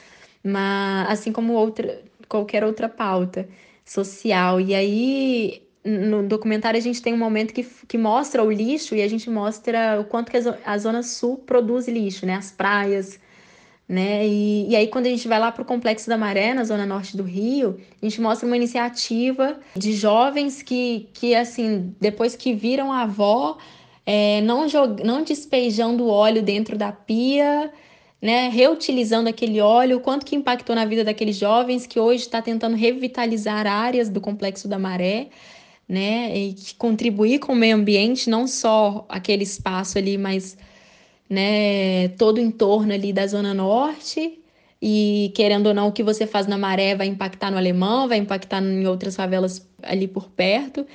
Mas 0.43 1.09
assim 1.09 1.31
como 1.31 1.53
outra, 1.53 1.99
qualquer 2.29 2.63
outra 2.63 2.87
pauta 2.87 3.47
social. 3.83 4.61
E 4.61 4.75
aí 4.75 5.62
no 5.83 6.23
documentário 6.23 6.77
a 6.77 6.81
gente 6.81 7.01
tem 7.01 7.13
um 7.13 7.17
momento 7.17 7.53
que, 7.53 7.63
que 7.87 7.97
mostra 7.97 8.41
o 8.43 8.49
lixo 8.49 8.95
e 8.95 9.01
a 9.01 9.07
gente 9.07 9.29
mostra 9.29 9.99
o 9.99 10.05
quanto 10.05 10.31
que 10.31 10.37
a 10.65 10.77
Zona 10.77 11.03
Sul 11.03 11.37
produz 11.37 11.87
lixo, 11.87 12.25
né? 12.25 12.35
As 12.35 12.51
praias, 12.51 13.19
né? 13.87 14.25
E, 14.25 14.69
e 14.69 14.75
aí 14.75 14.87
quando 14.87 15.07
a 15.07 15.09
gente 15.09 15.27
vai 15.27 15.39
lá 15.39 15.51
para 15.51 15.61
o 15.61 15.65
Complexo 15.65 16.07
da 16.07 16.17
Maré, 16.17 16.53
na 16.53 16.63
Zona 16.63 16.85
Norte 16.85 17.17
do 17.17 17.23
Rio, 17.23 17.77
a 18.01 18.05
gente 18.05 18.21
mostra 18.21 18.47
uma 18.47 18.55
iniciativa 18.55 19.59
de 19.75 19.91
jovens 19.93 20.61
que, 20.61 21.09
que 21.13 21.35
assim, 21.35 21.93
depois 21.99 22.33
que 22.33 22.53
viram 22.53 22.91
a 22.91 23.01
avó, 23.01 23.57
é, 24.05 24.39
não, 24.41 24.69
jog... 24.69 25.03
não 25.03 25.21
despejando 25.21 26.07
óleo 26.07 26.41
dentro 26.41 26.77
da 26.77 26.93
pia, 26.93 27.69
né, 28.21 28.47
reutilizando 28.47 29.27
aquele 29.27 29.59
óleo, 29.59 29.97
o 29.97 29.99
quanto 29.99 30.25
que 30.25 30.33
impactou 30.33 30.73
na 30.73 30.85
vida 30.85 31.03
daqueles 31.03 31.35
jovens 31.35 31.85
que 31.85 31.99
hoje 31.99 32.23
está 32.23 32.41
tentando 32.41 32.77
revitalizar 32.77 33.67
áreas 33.67 34.07
do 34.07 34.21
Complexo 34.21 34.65
da 34.65 34.79
Maré 34.79 35.27
né? 35.87 36.35
E 36.35 36.55
contribuir 36.77 37.39
com 37.39 37.53
o 37.53 37.55
meio 37.55 37.75
ambiente, 37.75 38.29
não 38.29 38.47
só 38.47 39.05
aquele 39.09 39.43
espaço 39.43 39.97
ali, 39.97 40.17
mas 40.17 40.57
né, 41.29 42.09
todo 42.09 42.37
o 42.37 42.41
entorno 42.41 42.93
ali 42.93 43.11
da 43.11 43.25
Zona 43.27 43.53
Norte. 43.53 44.39
E 44.81 45.31
querendo 45.35 45.67
ou 45.67 45.73
não, 45.73 45.87
o 45.87 45.91
que 45.91 46.03
você 46.03 46.27
faz 46.27 46.45
na 46.45 46.57
maré 46.57 46.95
vai 46.95 47.07
impactar 47.07 47.49
no 47.49 47.57
alemão, 47.57 48.07
vai 48.07 48.17
impactar 48.17 48.61
em 48.61 48.85
outras 48.85 49.15
favelas 49.15 49.67
ali 49.81 50.07
por 50.07 50.29
perto. 50.29 50.85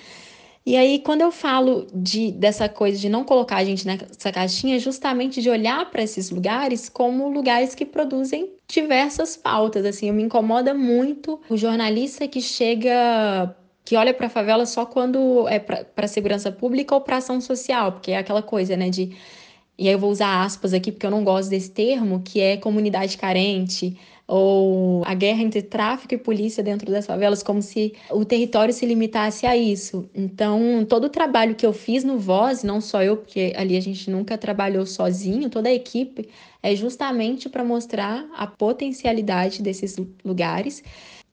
E 0.69 0.77
aí, 0.77 0.99
quando 0.99 1.23
eu 1.23 1.33
falo 1.33 1.87
de, 1.95 2.31
dessa 2.31 2.69
coisa 2.69 2.99
de 2.99 3.09
não 3.09 3.25
colocar 3.25 3.57
a 3.57 3.65
gente 3.65 3.87
nessa 3.87 4.31
caixinha, 4.31 4.77
é 4.77 4.79
justamente 4.79 5.41
de 5.41 5.49
olhar 5.49 5.91
para 5.91 6.03
esses 6.03 6.31
lugares 6.31 6.91
como 6.91 7.31
lugares 7.31 7.75
que 7.75 7.87
produzem 7.87 8.51
diversas 8.69 9.35
pautas. 9.35 9.87
Assim, 9.87 10.13
me 10.13 10.23
incomoda 10.23 10.75
muito 10.75 11.41
o 11.49 11.57
jornalista 11.57 12.29
que 12.29 12.43
chega 12.43 13.57
que 13.89 13.97
olha 13.97 14.13
para 14.13 14.27
a 14.27 14.29
favela 14.29 14.67
só 14.67 14.85
quando 14.85 15.49
é 15.49 15.59
para 15.59 16.07
segurança 16.07 16.53
pública 16.53 16.95
ou 16.95 17.01
para 17.01 17.17
ação 17.17 17.41
social, 17.41 17.93
porque 17.93 18.11
é 18.11 18.19
aquela 18.19 18.43
coisa, 18.43 18.77
né, 18.77 18.91
de 18.91 19.17
e 19.79 19.89
aí 19.89 19.95
eu 19.95 19.99
vou 19.99 20.11
usar 20.11 20.43
aspas 20.43 20.75
aqui 20.75 20.93
porque 20.93 21.07
eu 21.07 21.11
não 21.11 21.25
gosto 21.25 21.49
desse 21.49 21.71
termo, 21.71 22.21
que 22.23 22.39
é 22.39 22.59
comunidade 22.59 23.17
carente, 23.17 23.97
ou 24.27 25.03
a 25.07 25.15
guerra 25.15 25.41
entre 25.43 25.63
tráfico 25.63 26.13
e 26.13 26.19
polícia 26.19 26.63
dentro 26.63 26.91
das 26.93 27.07
favelas, 27.07 27.43
como 27.43 27.63
se 27.63 27.95
o 28.11 28.27
território 28.27 28.75
se 28.75 28.85
limitasse 28.85 29.47
a 29.47 29.57
isso. 29.57 30.07
Então, 30.15 30.85
todo 30.87 31.05
o 31.05 31.09
trabalho 31.09 31.55
que 31.55 31.65
eu 31.65 31.73
fiz 31.73 32.05
no 32.05 32.19
Voz, 32.19 32.63
não 32.63 32.83
só 32.83 33.03
eu, 33.03 33.17
porque 33.17 33.55
ali 33.57 33.75
a 33.75 33.81
gente 33.81 34.11
nunca 34.11 34.37
trabalhou 34.37 34.85
sozinho, 34.85 35.49
toda 35.49 35.71
a 35.71 35.73
equipe, 35.73 36.29
é 36.63 36.77
justamente 36.77 37.49
para 37.49 37.65
mostrar 37.65 38.29
a 38.37 38.47
potencialidade 38.47 39.63
desses 39.63 39.97
lugares 40.23 40.83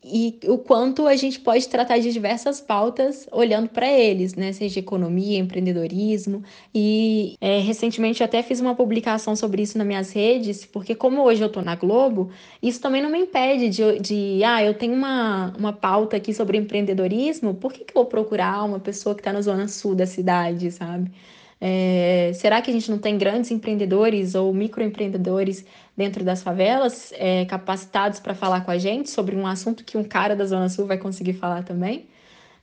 e 0.08 0.38
o 0.48 0.60
quanto 0.60 1.08
a 1.08 1.16
gente 1.16 1.40
pode 1.40 1.68
tratar 1.68 1.98
de 1.98 2.14
diversas 2.14 2.62
pautas 2.62 3.28
olhando 3.32 3.70
para 3.70 3.92
eles, 3.92 4.36
né? 4.36 4.52
Seja 4.54 4.80
economia, 4.80 5.40
empreendedorismo. 5.40 6.44
E 6.74 7.36
é, 7.42 7.60
recentemente 7.60 8.22
eu 8.22 8.26
até 8.26 8.44
fiz 8.44 8.60
uma 8.60 8.76
publicação 8.76 9.36
sobre 9.36 9.64
isso 9.64 9.80
nas 9.80 9.88
minhas 9.88 10.12
redes, 10.12 10.64
porque 10.64 10.94
como 10.94 11.24
hoje 11.24 11.42
eu 11.42 11.48
estou 11.48 11.64
na 11.64 11.76
Globo, 11.76 12.30
isso 12.62 12.80
também 12.80 13.02
não 13.02 13.10
me 13.10 13.18
impede 13.18 13.70
de, 13.70 14.00
de 14.00 14.44
ah, 14.44 14.64
eu 14.64 14.76
tenho 14.76 14.94
uma, 14.94 15.52
uma 15.58 15.74
pauta 15.74 16.18
aqui 16.18 16.36
sobre 16.36 16.58
empreendedorismo, 16.60 17.56
por 17.56 17.74
que, 17.74 17.84
que 17.84 17.98
eu 17.98 18.04
vou 18.04 18.06
procurar 18.06 18.64
uma 18.64 18.80
pessoa 18.80 19.16
que 19.16 19.22
está 19.22 19.34
na 19.34 19.42
zona 19.42 19.68
sul 19.68 19.96
da 19.96 20.06
cidade, 20.06 20.72
sabe? 20.72 21.12
É, 21.60 22.32
será 22.36 22.62
que 22.62 22.70
a 22.70 22.74
gente 22.74 22.92
não 22.92 22.98
tem 22.98 23.18
grandes 23.18 23.50
empreendedores 23.50 24.36
ou 24.36 24.54
microempreendedores 24.54 25.66
dentro 25.96 26.24
das 26.24 26.44
favelas 26.44 27.14
é, 27.16 27.46
capacitados 27.46 28.20
para 28.20 28.36
falar 28.36 28.62
com 28.62 28.72
a 28.72 28.78
gente 28.78 29.10
sobre 29.10 29.36
um 29.36 29.48
assunto 29.48 29.84
que 29.84 29.98
um 29.98 30.04
cara 30.04 30.36
da 30.36 30.46
Zona 30.46 30.70
Sul 30.70 30.86
vai 30.86 30.98
conseguir 30.98 31.34
falar 31.34 31.64
também? 31.64 32.08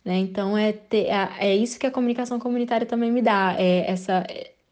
Né? 0.04 0.18
Então 0.18 0.56
é, 0.56 0.72
ter, 0.72 1.06
é, 1.06 1.30
é 1.38 1.56
isso 1.56 1.78
que 1.78 1.86
a 1.86 1.90
comunicação 1.90 2.38
comunitária 2.38 2.86
também 2.86 3.10
me 3.10 3.22
dá, 3.22 3.54
é 3.58 3.90
essa, 3.90 4.26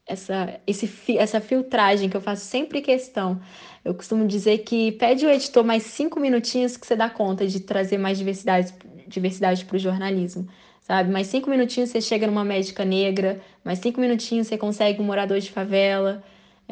essa, 0.06 0.60
esse, 0.66 1.16
essa 1.16 1.40
filtragem 1.40 2.08
que 2.08 2.16
eu 2.16 2.20
faço 2.20 2.44
sempre 2.44 2.80
questão. 2.80 3.40
Eu 3.84 3.94
costumo 3.94 4.26
dizer 4.26 4.58
que 4.58 4.92
pede 4.92 5.24
o 5.24 5.30
editor 5.30 5.64
mais 5.64 5.84
cinco 5.84 6.20
minutinhos 6.20 6.76
que 6.76 6.86
você 6.86 6.96
dá 6.96 7.08
conta 7.08 7.46
de 7.46 7.60
trazer 7.60 7.96
mais 7.98 8.18
diversidade, 8.18 8.74
diversidade 9.06 9.64
para 9.64 9.76
o 9.76 9.78
jornalismo 9.78 10.46
sabe? 10.90 11.08
Mais 11.08 11.28
cinco 11.28 11.48
minutinhos 11.48 11.90
você 11.90 12.00
chega 12.00 12.26
numa 12.26 12.44
médica 12.44 12.84
negra, 12.84 13.40
mais 13.64 13.78
cinco 13.78 14.00
minutinhos 14.00 14.48
você 14.48 14.58
consegue 14.58 15.00
um 15.00 15.04
morador 15.04 15.38
de 15.38 15.48
favela. 15.48 16.20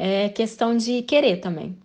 É 0.01 0.29
questão 0.29 0.77
de 0.77 1.01
querer 1.01 1.41
também. 1.41 1.77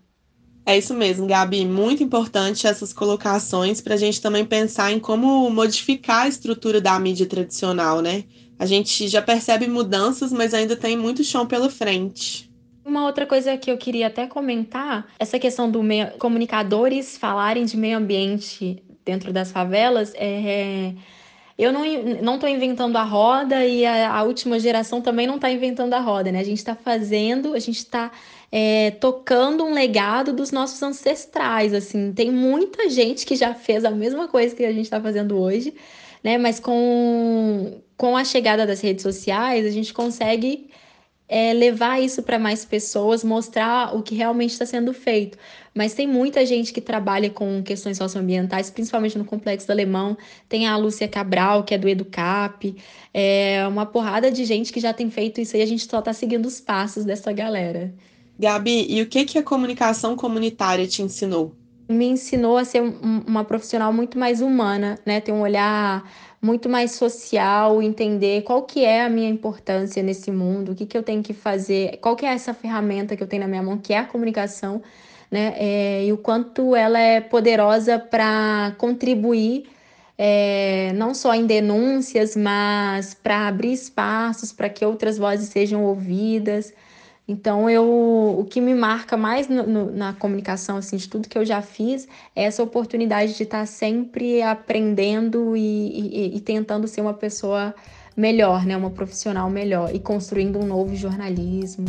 É 0.65 0.79
isso 0.79 0.95
mesmo, 0.95 1.27
Gabi. 1.27 1.67
Muito 1.67 2.01
importante 2.01 2.65
essas 2.65 2.93
colocações 2.93 3.81
para 3.81 3.95
a 3.95 3.97
gente 3.97 4.21
também 4.21 4.45
pensar 4.45 4.93
em 4.93 5.01
como 5.01 5.51
modificar 5.51 6.23
a 6.23 6.29
estrutura 6.29 6.81
da 6.81 6.97
mídia 6.97 7.27
tradicional, 7.27 8.01
né? 8.01 8.23
A 8.57 8.67
gente 8.67 9.09
já 9.09 9.21
percebe 9.21 9.67
mudanças, 9.67 10.33
mas 10.33 10.55
ainda 10.55 10.77
tem 10.77 10.97
muito 10.97 11.25
chão 11.25 11.45
pela 11.45 11.69
frente. 11.69 12.49
Uma 12.85 13.05
outra 13.05 13.27
coisa 13.27 13.57
que 13.57 13.69
eu 13.69 13.77
queria 13.77 14.07
até 14.07 14.29
comentar, 14.29 15.09
essa 15.19 15.37
questão 15.37 15.69
do 15.69 15.83
meio, 15.83 16.13
comunicadores 16.13 17.19
falarem 17.19 17.65
de 17.65 17.77
meio 17.77 17.99
ambiente 17.99 18.81
dentro 19.05 19.33
das 19.33 19.51
favelas, 19.51 20.13
é, 20.15 20.95
eu 21.57 21.73
não 21.73 21.85
não 22.23 22.35
estou 22.35 22.49
inventando 22.49 22.97
a 22.97 23.03
roda 23.05 23.65
e 23.65 23.87
a, 23.87 24.13
a, 24.13 24.23
última 24.25 24.59
geração 24.59 25.01
também 25.01 25.27
não 25.27 25.37
está 25.37 25.51
inventando 25.51 25.95
a 25.95 26.01
roda, 26.01 26.33
né? 26.33 26.41
A 26.41 26.45
gente 26.45 26.59
está 26.59 26.75
fazendo, 26.75 27.55
a 27.55 27.59
gente 27.59 27.79
está 27.79 28.11
é, 28.51 28.91
tocando 28.93 29.65
um 29.65 29.73
legado 29.73 30.33
dos 30.33 30.51
nossos 30.51 30.83
ancestrais, 30.83 31.73
assim. 31.73 32.13
Tem 32.13 32.31
muita 32.31 32.89
gente 32.89 33.25
que 33.25 33.37
já 33.37 33.55
fez 33.55 33.85
a 33.85 33.91
mesma 33.91 34.27
coisa 34.29 34.55
que 34.55 34.65
a 34.65 34.73
gente 34.73 34.85
está 34.85 35.01
fazendo 35.01 35.39
hoje, 35.39 35.75
né? 36.25 36.39
Mas 36.39 36.59
com, 36.59 37.81
com 37.97 38.17
a 38.17 38.25
chegada 38.25 38.67
das 38.67 38.81
redes 38.81 39.03
sociais, 39.03 39.65
a 39.65 39.71
gente 39.71 39.95
consegue 39.95 40.69
é, 41.29 41.53
levar 41.53 42.01
isso 42.01 42.23
para 42.23 42.39
mais 42.39 42.65
pessoas, 42.65 43.25
mostrar 43.25 43.97
o 43.97 44.03
que 44.03 44.15
realmente 44.15 44.51
está 44.51 44.67
sendo 44.67 44.93
feito. 44.93 45.39
Mas 45.75 45.95
tem 45.95 46.07
muita 46.07 46.45
gente 46.47 46.73
que 46.73 46.81
trabalha 46.81 47.31
com 47.31 47.63
questões 47.63 47.97
socioambientais, 47.97 48.71
principalmente 48.71 49.19
no 49.19 49.25
Complexo 49.25 49.67
do 49.67 49.71
Alemão. 49.71 50.17
Tem 50.49 50.67
a 50.67 50.77
Lúcia 50.77 51.09
Cabral, 51.09 51.65
que 51.65 51.75
é 51.75 51.79
do 51.79 51.89
Educap. 51.89 52.77
É 53.13 53.67
uma 53.67 53.87
porrada 53.87 54.31
de 54.31 54.45
gente 54.45 54.73
que 54.73 54.81
já 54.81 54.93
tem 54.93 55.11
feito 55.11 55.41
isso 55.41 55.57
e 55.57 55.63
a 55.63 55.67
gente 55.67 55.89
só 55.89 55.99
está 55.99 56.13
seguindo 56.13 56.47
os 56.47 56.61
passos 56.61 57.05
dessa 57.05 57.33
galera. 57.33 57.93
Gabi, 58.39 58.87
e 58.89 59.01
o 59.01 59.07
que, 59.07 59.25
que 59.25 59.39
a 59.39 59.43
comunicação 59.43 60.17
comunitária 60.17 60.87
te 60.87 61.03
ensinou? 61.03 61.55
Me 61.89 62.07
ensinou 62.07 62.57
a 62.57 62.65
ser 62.65 62.83
um, 62.83 63.23
uma 63.27 63.45
profissional 63.45 63.93
muito 63.93 64.19
mais 64.19 64.41
humana, 64.41 64.99
né? 65.05 65.21
Ter 65.21 65.33
um 65.33 65.41
olhar 65.43 66.03
muito 66.41 66.69
mais 66.69 66.93
social, 66.93 67.83
entender 67.83 68.43
qual 68.43 68.63
que 68.63 68.85
é 68.85 69.03
a 69.05 69.09
minha 69.09 69.29
importância 69.29 70.03
nesse 70.03 70.31
mundo, 70.31 70.73
o 70.73 70.75
que, 70.75 70.87
que 70.87 70.97
eu 70.97 71.03
tenho 71.03 71.23
que 71.23 71.33
fazer, 71.33 71.99
qual 72.03 72.15
que 72.17 72.27
é 72.27 72.31
essa 72.31 72.53
ferramenta 72.53 73.17
que 73.17 73.23
eu 73.23 73.27
tenho 73.27 73.43
na 73.43 73.49
minha 73.49 73.63
mão, 73.63 73.79
que 73.79 73.93
é 73.95 73.99
a 73.99 74.05
comunicação, 74.05 74.83
né? 75.31 75.55
É, 75.57 76.05
e 76.05 76.13
o 76.13 76.19
quanto 76.19 76.77
ela 76.77 76.99
é 76.99 77.21
poderosa 77.21 77.99
para 77.99 78.75
contribuir 78.79 79.65
é, 80.17 80.93
não 80.95 81.15
só 81.15 81.35
em 81.35 81.47
denúncias, 81.47 82.37
mas 82.37 83.15
para 83.15 83.49
abrir 83.49 83.73
espaços 83.73 84.53
para 84.53 84.69
que 84.69 84.85
outras 84.85 85.19
vozes 85.19 85.49
sejam 85.49 85.85
ouvidas. 85.85 86.73
Então, 87.27 87.71
eu, 87.71 87.85
o 88.39 88.45
que 88.45 88.61
me 88.61 88.75
marca 88.75 89.17
mais 89.17 89.49
no, 89.49 89.67
no, 89.67 89.91
na 89.91 90.13
comunicação, 90.13 90.77
assim, 90.77 90.97
de 90.97 91.09
tudo 91.09 91.29
que 91.29 91.39
eu 91.39 91.45
já 91.45 91.63
fiz, 91.63 92.07
é 92.37 92.45
essa 92.45 92.63
oportunidade 92.63 93.35
de 93.35 93.43
estar 93.45 93.67
sempre 93.67 94.43
aprendendo 94.43 95.57
e, 95.57 95.61
e, 95.61 96.37
e 96.37 96.41
tentando 96.41 96.87
ser 96.87 97.01
uma 97.01 97.15
pessoa 97.15 97.75
melhor, 98.15 98.67
né? 98.67 98.77
Uma 98.77 98.91
profissional 98.91 99.49
melhor 99.49 99.95
e 99.95 99.99
construindo 99.99 100.59
um 100.59 100.67
novo 100.67 100.95
jornalismo. 100.95 101.87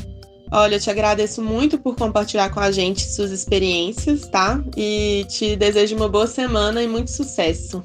Olha, 0.51 0.75
eu 0.75 0.79
te 0.79 0.89
agradeço 0.89 1.41
muito 1.41 1.77
por 1.77 1.95
compartilhar 1.95 2.49
com 2.49 2.59
a 2.59 2.71
gente 2.71 3.01
suas 3.01 3.31
experiências, 3.31 4.27
tá? 4.29 4.63
E 4.77 5.25
te 5.27 5.55
desejo 5.55 5.97
uma 5.97 6.07
boa 6.07 6.27
semana 6.27 6.81
e 6.81 6.87
muito 6.87 7.11
sucesso. 7.11 7.83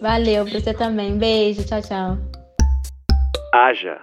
Valeu 0.00 0.46
pra 0.46 0.60
você 0.60 0.72
também. 0.72 1.18
Beijo, 1.18 1.64
tchau, 1.64 1.82
tchau. 1.82 2.18
Haja. 3.52 4.00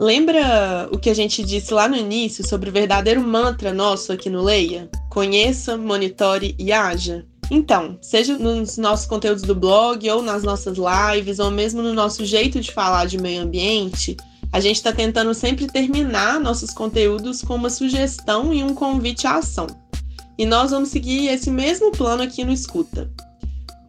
Lembra 0.00 0.88
o 0.90 0.98
que 0.98 1.10
a 1.10 1.14
gente 1.14 1.44
disse 1.44 1.74
lá 1.74 1.86
no 1.86 1.94
início 1.94 2.42
sobre 2.48 2.70
o 2.70 2.72
verdadeiro 2.72 3.20
mantra 3.20 3.70
nosso 3.70 4.10
aqui 4.10 4.30
no 4.30 4.42
Leia? 4.42 4.88
Conheça, 5.10 5.76
monitore 5.76 6.56
e 6.58 6.72
haja? 6.72 7.26
Então, 7.50 7.98
seja 8.00 8.38
nos 8.38 8.78
nossos 8.78 9.04
conteúdos 9.04 9.42
do 9.42 9.54
blog, 9.54 10.08
ou 10.08 10.22
nas 10.22 10.42
nossas 10.42 10.78
lives, 10.78 11.38
ou 11.38 11.50
mesmo 11.50 11.82
no 11.82 11.92
nosso 11.92 12.24
jeito 12.24 12.62
de 12.62 12.72
falar 12.72 13.04
de 13.04 13.18
meio 13.18 13.42
ambiente, 13.42 14.16
a 14.50 14.58
gente 14.58 14.76
está 14.76 14.90
tentando 14.90 15.34
sempre 15.34 15.66
terminar 15.66 16.40
nossos 16.40 16.70
conteúdos 16.70 17.42
com 17.42 17.54
uma 17.56 17.68
sugestão 17.68 18.54
e 18.54 18.64
um 18.64 18.74
convite 18.74 19.26
à 19.26 19.36
ação. 19.36 19.66
E 20.38 20.46
nós 20.46 20.70
vamos 20.70 20.88
seguir 20.88 21.28
esse 21.28 21.50
mesmo 21.50 21.92
plano 21.92 22.22
aqui 22.22 22.42
no 22.42 22.52
Escuta. 22.52 23.10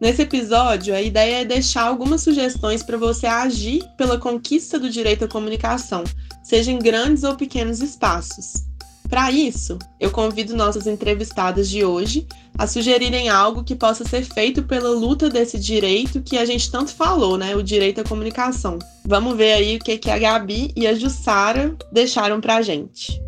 Nesse 0.02 0.22
episódio, 0.22 0.92
a 0.92 1.00
ideia 1.00 1.42
é 1.42 1.44
deixar 1.44 1.82
algumas 1.82 2.22
sugestões 2.22 2.82
para 2.82 2.98
você 2.98 3.24
agir 3.24 3.84
pela 3.96 4.18
conquista 4.18 4.76
do 4.76 4.90
direito 4.90 5.26
à 5.26 5.28
comunicação, 5.28 6.02
seja 6.42 6.72
em 6.72 6.78
grandes 6.80 7.22
ou 7.22 7.36
pequenos 7.36 7.80
espaços. 7.80 8.64
Para 9.08 9.30
isso, 9.30 9.78
eu 10.00 10.10
convido 10.10 10.56
nossas 10.56 10.88
entrevistadas 10.88 11.70
de 11.70 11.84
hoje 11.84 12.26
a 12.58 12.66
sugerirem 12.66 13.28
algo 13.28 13.62
que 13.62 13.76
possa 13.76 14.02
ser 14.02 14.24
feito 14.24 14.64
pela 14.64 14.90
luta 14.90 15.30
desse 15.30 15.56
direito 15.56 16.20
que 16.20 16.36
a 16.36 16.44
gente 16.44 16.68
tanto 16.68 16.92
falou, 16.92 17.38
né? 17.38 17.54
O 17.54 17.62
direito 17.62 18.00
à 18.00 18.04
comunicação. 18.04 18.80
Vamos 19.04 19.36
ver 19.36 19.52
aí 19.52 19.76
o 19.76 19.78
que, 19.78 20.10
a 20.10 20.18
Gabi 20.18 20.72
e 20.74 20.84
a 20.84 20.94
Jussara 20.96 21.76
deixaram 21.92 22.40
para 22.40 22.56
a 22.56 22.62
gente. 22.62 23.22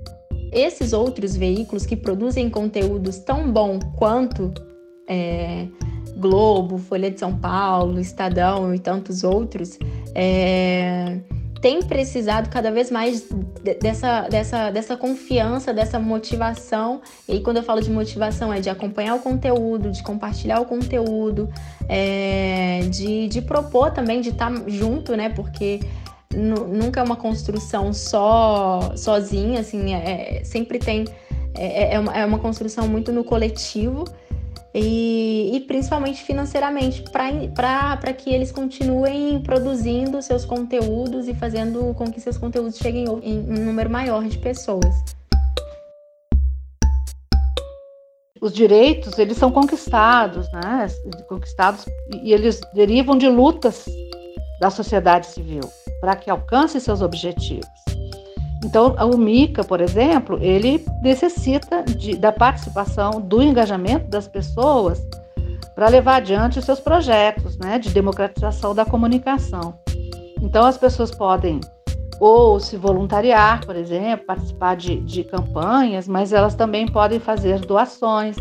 Esses 0.51 0.93
outros 0.93 1.37
veículos 1.37 1.87
que 1.87 1.95
produzem 1.95 2.51
conteúdos 2.51 3.19
tão 3.19 3.53
bom 3.53 3.79
quanto 3.97 4.53
é, 5.09 5.69
Globo, 6.17 6.79
Folha 6.79 7.11
de 7.11 7.19
São 7.19 7.37
Paulo, 7.37 8.01
Estadão 8.01 8.75
e 8.75 8.79
tantos 8.79 9.25
outros, 9.25 9.79
é, 10.15 11.19
tem 11.65 11.83
precisado 11.83 12.51
cada 12.51 12.71
vez 12.71 12.91
mais 12.91 13.27
dessa, 13.81 14.29
dessa, 14.29 14.71
dessa 14.71 14.97
confiança, 14.99 15.73
dessa 15.73 15.99
motivação. 15.99 17.01
E 17.27 17.41
quando 17.41 17.57
eu 17.57 17.63
falo 17.63 17.81
de 17.81 17.91
motivação, 17.91 18.53
é 18.53 18.61
de 18.61 18.69
acompanhar 18.69 19.15
o 19.15 19.21
conteúdo, 19.21 19.91
de 19.91 20.03
compartilhar 20.03 20.61
o 20.61 20.67
conteúdo, 20.67 21.49
é, 21.89 22.81
de, 22.91 23.29
de 23.29 23.41
propor 23.41 23.93
também, 23.93 24.21
de 24.21 24.29
estar 24.29 24.53
junto, 24.67 25.17
né? 25.17 25.31
Porque 25.31 25.81
nunca 26.37 27.01
é 27.01 27.03
uma 27.03 27.17
construção 27.17 27.95
só 27.95 28.93
sozinha, 28.95 29.61
assim, 29.61 29.95
é, 29.95 30.43
sempre 30.45 30.79
tem. 30.79 31.07
É, 31.57 31.95
é, 31.95 31.99
uma, 31.99 32.15
é 32.15 32.27
uma 32.27 32.39
construção 32.41 32.87
muito 32.87 33.11
no 33.11 33.25
coletivo 33.25 34.05
e, 34.75 35.53
e 35.55 35.61
principalmente 35.61 36.25
financeiramente, 36.25 37.05
para 37.13 38.13
que 38.13 38.35
eles 38.35 38.51
continuem 38.51 39.41
produzindo 39.41 40.21
seus 40.21 40.45
conteúdos 40.45 41.29
e 41.29 41.35
fazendo 41.35 41.95
com 41.95 42.11
que 42.11 42.21
seus 42.21 42.37
conteúdos 42.37 42.77
cheguem 42.77 43.05
em 43.23 43.39
um 43.39 43.65
número 43.65 43.89
maior 43.89 44.25
de 44.25 44.37
pessoas. 44.39 45.05
Os 48.41 48.53
direitos, 48.53 49.19
eles 49.19 49.39
são 49.39 49.51
conquistados, 49.51 50.51
né? 50.53 50.87
Conquistados 51.29 51.87
e 52.23 52.33
eles 52.33 52.61
derivam 52.75 53.17
de 53.17 53.29
lutas 53.29 53.87
da 54.61 54.71
sociedade 54.71 55.29
civil 55.29 55.63
para 56.01 56.17
que 56.17 56.29
alcance 56.29 56.79
seus 56.81 57.01
objetivos. 57.01 57.94
Então, 58.65 58.97
o 59.13 59.19
MICA, 59.19 59.63
por 59.63 59.81
exemplo, 59.81 60.39
ele 60.41 60.85
necessita 61.03 61.83
de, 61.83 62.17
da 62.17 62.33
participação, 62.33 63.21
do 63.21 63.43
engajamento 63.43 64.09
das 64.09 64.27
pessoas 64.27 65.07
para 65.75 65.89
levar 65.89 66.17
adiante 66.17 66.59
os 66.59 66.65
seus 66.65 66.81
projetos 66.81 67.59
né, 67.59 67.79
de 67.79 67.91
democratização 67.91 68.75
da 68.75 68.85
comunicação. 68.85 69.79
Então, 70.41 70.65
as 70.65 70.79
pessoas 70.79 71.11
podem 71.11 71.61
ou 72.21 72.59
se 72.61 72.77
voluntariar, 72.77 73.67
por 73.67 73.77
exemplo, 73.77 74.25
participar 74.25 74.77
de, 74.77 75.01
de 75.01 75.25
campanhas, 75.25 76.09
mas 76.09 76.33
elas 76.33 76.55
também 76.55 76.87
podem 76.87 77.19
fazer 77.19 77.59
doações. 77.61 78.37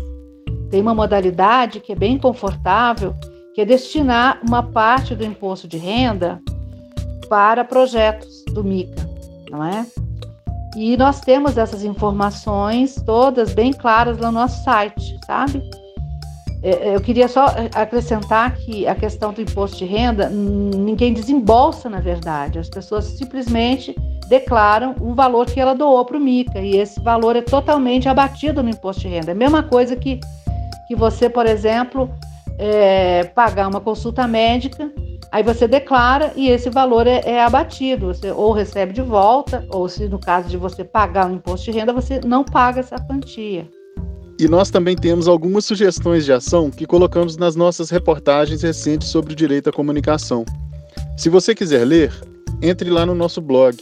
Tem 0.70 0.80
uma 0.80 0.94
modalidade 0.94 1.80
que 1.80 1.92
é 1.92 1.96
bem 1.96 2.16
confortável, 2.16 3.14
que 3.52 3.60
é 3.60 3.64
destinar 3.64 4.40
uma 4.46 4.62
parte 4.62 5.14
do 5.14 5.24
imposto 5.24 5.68
de 5.68 5.76
renda 5.76 6.40
para 7.28 7.64
projetos 7.64 8.44
do 8.52 8.62
MICA, 8.62 9.10
não 9.50 9.62
é? 9.62 9.84
E 10.76 10.96
nós 10.96 11.20
temos 11.20 11.56
essas 11.56 11.84
informações 11.84 12.96
todas 13.06 13.54
bem 13.54 13.72
claras 13.72 14.18
no 14.18 14.32
nosso 14.32 14.64
site, 14.64 15.18
sabe? 15.24 15.62
É, 16.62 16.88
é, 16.88 16.96
eu 16.96 17.00
queria 17.00 17.28
só 17.28 17.46
acrescentar 17.74 18.56
que 18.56 18.86
a 18.88 18.94
questão 18.94 19.32
do 19.32 19.40
imposto 19.40 19.76
de 19.76 19.84
renda, 19.84 20.28
ninguém 20.30 21.12
desembolsa, 21.12 21.90
na 21.90 22.00
verdade. 22.00 22.58
As 22.58 22.68
pessoas 22.68 23.04
simplesmente 23.04 23.94
declaram 24.28 24.96
o 24.98 25.14
valor 25.14 25.46
que 25.46 25.60
ela 25.60 25.74
doou 25.74 26.02
para 26.04 26.16
o 26.16 26.20
MICA 26.20 26.60
e 26.60 26.76
esse 26.76 26.98
valor 27.00 27.36
é 27.36 27.42
totalmente 27.42 28.08
abatido 28.08 28.62
no 28.62 28.70
imposto 28.70 29.02
de 29.02 29.08
renda. 29.08 29.30
É 29.30 29.34
a 29.34 29.36
mesma 29.36 29.62
coisa 29.62 29.94
que, 29.94 30.18
que 30.88 30.96
você, 30.96 31.28
por 31.28 31.46
exemplo, 31.46 32.10
é, 32.58 33.24
pagar 33.24 33.68
uma 33.68 33.80
consulta 33.80 34.26
médica 34.26 34.90
Aí 35.34 35.42
você 35.42 35.66
declara 35.66 36.32
e 36.36 36.48
esse 36.48 36.70
valor 36.70 37.08
é, 37.08 37.20
é, 37.24 37.42
abatido. 37.42 38.06
Você 38.06 38.30
ou 38.30 38.52
recebe 38.52 38.92
de 38.92 39.02
volta, 39.02 39.66
ou 39.68 39.88
se 39.88 40.08
no 40.08 40.16
caso 40.16 40.48
de 40.48 40.56
você 40.56 40.84
pagar 40.84 41.28
o 41.28 41.34
imposto 41.34 41.72
de 41.72 41.76
renda, 41.76 41.92
você 41.92 42.20
não 42.24 42.44
paga 42.44 42.78
essa 42.78 43.00
quantia. 43.00 43.68
E 44.38 44.46
nós 44.46 44.70
também 44.70 44.94
temos 44.94 45.26
algumas 45.26 45.64
sugestões 45.64 46.24
de 46.24 46.32
ação 46.32 46.70
que 46.70 46.86
colocamos 46.86 47.36
nas 47.36 47.56
nossas 47.56 47.90
reportagens 47.90 48.62
recentes 48.62 49.08
sobre 49.08 49.32
o 49.32 49.36
direito 49.36 49.68
à 49.68 49.72
comunicação. 49.72 50.44
Se 51.16 51.28
você 51.28 51.52
quiser 51.52 51.84
ler, 51.84 52.12
entre 52.62 52.88
lá 52.88 53.04
no 53.04 53.14
nosso 53.16 53.40
blog. 53.40 53.76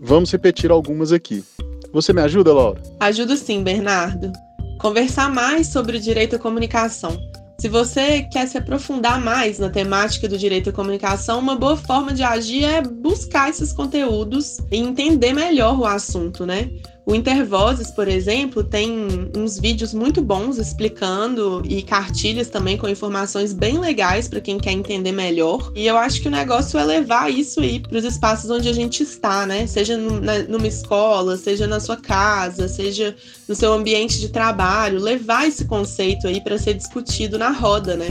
Vamos 0.00 0.32
repetir 0.32 0.70
algumas 0.70 1.12
aqui. 1.12 1.44
Você 1.92 2.14
me 2.14 2.22
ajuda, 2.22 2.54
Laura? 2.54 2.80
Ajudo 3.00 3.36
sim, 3.36 3.62
Bernardo. 3.62 4.32
Conversar 4.80 5.30
mais 5.30 5.66
sobre 5.66 5.98
o 5.98 6.00
direito 6.00 6.36
à 6.36 6.38
comunicação 6.38 7.18
se 7.58 7.68
você 7.68 8.22
quer 8.22 8.46
se 8.46 8.58
aprofundar 8.58 9.20
mais 9.20 9.58
na 9.58 9.70
temática 9.70 10.28
do 10.28 10.36
direito 10.36 10.70
à 10.70 10.72
comunicação, 10.72 11.38
uma 11.38 11.56
boa 11.56 11.76
forma 11.76 12.12
de 12.12 12.22
agir 12.22 12.64
é 12.64 12.82
buscar 12.82 13.48
esses 13.48 13.72
conteúdos 13.72 14.58
e 14.70 14.76
entender 14.76 15.32
melhor 15.32 15.78
o 15.78 15.86
assunto, 15.86 16.44
né? 16.44 16.70
O 17.08 17.14
Intervozes, 17.14 17.92
por 17.92 18.08
exemplo, 18.08 18.64
tem 18.64 19.30
uns 19.36 19.60
vídeos 19.60 19.94
muito 19.94 20.20
bons 20.20 20.58
explicando 20.58 21.62
e 21.64 21.80
cartilhas 21.80 22.48
também 22.48 22.76
com 22.76 22.88
informações 22.88 23.52
bem 23.52 23.78
legais 23.78 24.26
para 24.26 24.40
quem 24.40 24.58
quer 24.58 24.72
entender 24.72 25.12
melhor. 25.12 25.70
E 25.76 25.86
eu 25.86 25.96
acho 25.96 26.20
que 26.20 26.26
o 26.26 26.30
negócio 26.32 26.76
é 26.76 26.84
levar 26.84 27.30
isso 27.30 27.60
aí 27.60 27.78
para 27.78 27.96
os 27.96 28.04
espaços 28.04 28.50
onde 28.50 28.68
a 28.68 28.72
gente 28.72 29.04
está, 29.04 29.46
né? 29.46 29.68
Seja 29.68 29.96
numa 29.96 30.66
escola, 30.66 31.36
seja 31.36 31.68
na 31.68 31.78
sua 31.78 31.96
casa, 31.96 32.66
seja 32.66 33.14
no 33.46 33.54
seu 33.54 33.72
ambiente 33.72 34.18
de 34.18 34.28
trabalho, 34.28 34.98
levar 34.98 35.46
esse 35.46 35.64
conceito 35.64 36.26
aí 36.26 36.40
para 36.40 36.58
ser 36.58 36.74
discutido 36.74 37.38
na 37.38 37.50
roda, 37.50 37.94
né? 37.94 38.08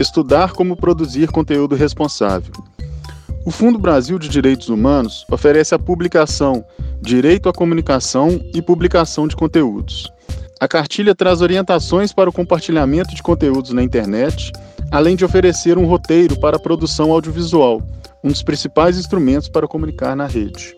Estudar 0.00 0.54
como 0.54 0.76
produzir 0.76 1.30
conteúdo 1.30 1.76
responsável. 1.76 2.52
O 3.46 3.50
Fundo 3.52 3.78
Brasil 3.78 4.18
de 4.18 4.28
Direitos 4.28 4.68
Humanos 4.68 5.24
oferece 5.30 5.72
a 5.72 5.78
publicação 5.78 6.64
Direito 7.00 7.48
à 7.48 7.52
Comunicação 7.52 8.40
e 8.52 8.60
Publicação 8.60 9.28
de 9.28 9.36
Conteúdos. 9.36 10.12
A 10.58 10.66
cartilha 10.66 11.14
traz 11.14 11.40
orientações 11.40 12.12
para 12.12 12.28
o 12.28 12.32
compartilhamento 12.32 13.14
de 13.14 13.22
conteúdos 13.22 13.70
na 13.70 13.84
internet, 13.84 14.50
além 14.90 15.14
de 15.14 15.24
oferecer 15.24 15.78
um 15.78 15.86
roteiro 15.86 16.40
para 16.40 16.56
a 16.56 16.60
produção 16.60 17.12
audiovisual, 17.12 17.80
um 18.24 18.30
dos 18.30 18.42
principais 18.42 18.98
instrumentos 18.98 19.48
para 19.48 19.68
comunicar 19.68 20.16
na 20.16 20.26
rede. 20.26 20.76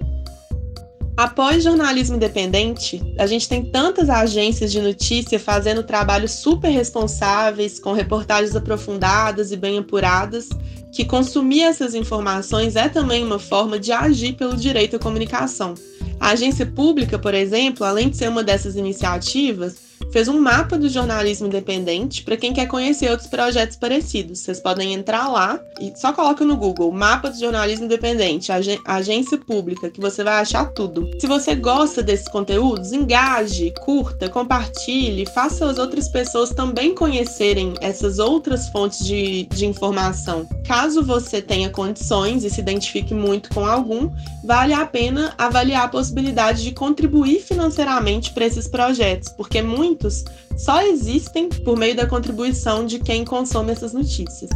Após 1.18 1.64
jornalismo 1.64 2.14
independente, 2.14 3.02
a 3.18 3.26
gente 3.26 3.48
tem 3.48 3.64
tantas 3.64 4.08
agências 4.08 4.70
de 4.70 4.80
notícia 4.80 5.36
fazendo 5.36 5.82
trabalhos 5.82 6.30
super 6.30 6.68
responsáveis, 6.68 7.80
com 7.80 7.92
reportagens 7.92 8.54
aprofundadas 8.54 9.50
e 9.50 9.56
bem 9.56 9.78
apuradas, 9.78 10.48
que 10.92 11.04
consumir 11.04 11.62
essas 11.62 11.92
informações 11.96 12.76
é 12.76 12.88
também 12.88 13.24
uma 13.24 13.40
forma 13.40 13.80
de 13.80 13.90
agir 13.90 14.34
pelo 14.34 14.56
direito 14.56 14.94
à 14.94 14.98
comunicação. 15.00 15.74
A 16.20 16.28
agência 16.28 16.64
pública, 16.64 17.18
por 17.18 17.34
exemplo, 17.34 17.84
além 17.84 18.10
de 18.10 18.16
ser 18.16 18.28
uma 18.28 18.44
dessas 18.44 18.76
iniciativas, 18.76 19.87
fez 20.12 20.28
um 20.28 20.40
mapa 20.40 20.78
do 20.78 20.88
jornalismo 20.88 21.46
independente 21.46 22.22
para 22.22 22.36
quem 22.36 22.52
quer 22.52 22.66
conhecer 22.66 23.10
outros 23.10 23.28
projetos 23.28 23.76
parecidos. 23.76 24.40
Vocês 24.40 24.60
podem 24.60 24.94
entrar 24.94 25.28
lá 25.28 25.60
e 25.80 25.92
só 25.96 26.12
coloca 26.12 26.44
no 26.44 26.56
Google 26.56 26.90
Mapa 26.92 27.30
do 27.30 27.38
Jornalismo 27.38 27.84
Independente, 27.86 28.52
ag 28.52 28.78
agência 28.84 29.38
pública, 29.38 29.90
que 29.90 30.00
você 30.00 30.22
vai 30.22 30.40
achar 30.40 30.66
tudo. 30.72 31.08
Se 31.18 31.26
você 31.26 31.54
gosta 31.54 32.02
desses 32.02 32.28
conteúdos, 32.28 32.92
engaje, 32.92 33.72
curta, 33.80 34.28
compartilhe, 34.28 35.26
faça 35.26 35.68
as 35.70 35.78
outras 35.78 36.08
pessoas 36.08 36.50
também 36.50 36.94
conhecerem 36.94 37.74
essas 37.80 38.18
outras 38.18 38.68
fontes 38.68 39.04
de, 39.04 39.44
de 39.44 39.66
informação. 39.66 40.46
Caso 40.66 41.02
você 41.02 41.40
tenha 41.40 41.70
condições 41.70 42.44
e 42.44 42.50
se 42.50 42.60
identifique 42.60 43.14
muito 43.14 43.50
com 43.50 43.64
algum, 43.64 44.10
vale 44.44 44.72
a 44.72 44.84
pena 44.86 45.34
avaliar 45.38 45.84
a 45.84 45.88
possibilidade 45.88 46.62
de 46.62 46.72
contribuir 46.72 47.40
financeiramente 47.40 48.32
para 48.32 48.46
esses 48.46 48.68
projetos, 48.68 49.28
porque 49.30 49.62
muito 49.62 49.97
muitos 49.98 50.24
só 50.56 50.80
existem 50.82 51.48
por 51.48 51.76
meio 51.76 51.96
da 51.96 52.06
contribuição 52.06 52.86
de 52.86 52.98
quem 53.00 53.24
consome 53.24 53.72
essas 53.72 53.92
notícias. 53.92 54.50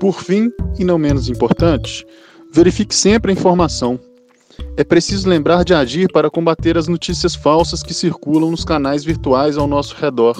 Por 0.00 0.22
fim, 0.22 0.50
e 0.78 0.84
não 0.84 0.98
menos 0.98 1.28
importante, 1.28 2.06
verifique 2.52 2.94
sempre 2.94 3.30
a 3.30 3.34
informação. 3.34 3.98
É 4.76 4.84
preciso 4.84 5.28
lembrar 5.28 5.64
de 5.64 5.74
agir 5.74 6.10
para 6.10 6.30
combater 6.30 6.78
as 6.78 6.88
notícias 6.88 7.34
falsas 7.34 7.82
que 7.82 7.92
circulam 7.92 8.50
nos 8.50 8.64
canais 8.64 9.04
virtuais 9.04 9.58
ao 9.58 9.66
nosso 9.66 9.94
redor. 9.94 10.36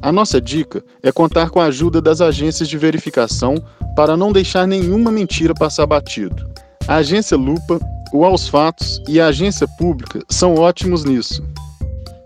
A 0.00 0.12
nossa 0.12 0.40
dica 0.40 0.82
é 1.02 1.10
contar 1.10 1.50
com 1.50 1.60
a 1.60 1.66
ajuda 1.66 2.00
das 2.00 2.20
agências 2.20 2.68
de 2.68 2.78
verificação 2.78 3.56
para 3.96 4.16
não 4.16 4.32
deixar 4.32 4.66
nenhuma 4.66 5.10
mentira 5.10 5.52
passar 5.54 5.86
batido. 5.86 6.48
A 6.86 6.96
agência 6.96 7.36
Lupa, 7.36 7.80
o 8.12 8.24
Aos 8.24 8.48
Fatos 8.48 9.02
e 9.08 9.20
a 9.20 9.26
agência 9.26 9.66
pública 9.76 10.20
são 10.30 10.54
ótimos 10.54 11.04
nisso. 11.04 11.42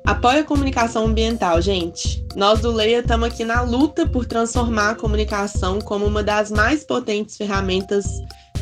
Apoie 0.04 0.40
a 0.40 0.44
comunicação 0.44 1.06
ambiental, 1.06 1.62
gente. 1.62 2.24
Nós 2.34 2.60
do 2.60 2.72
Leia 2.72 3.00
estamos 3.00 3.28
aqui 3.28 3.44
na 3.44 3.62
luta 3.62 4.06
por 4.06 4.26
transformar 4.26 4.90
a 4.90 4.94
comunicação 4.94 5.80
como 5.80 6.04
uma 6.04 6.22
das 6.22 6.50
mais 6.50 6.82
potentes 6.82 7.36
ferramentas 7.36 8.04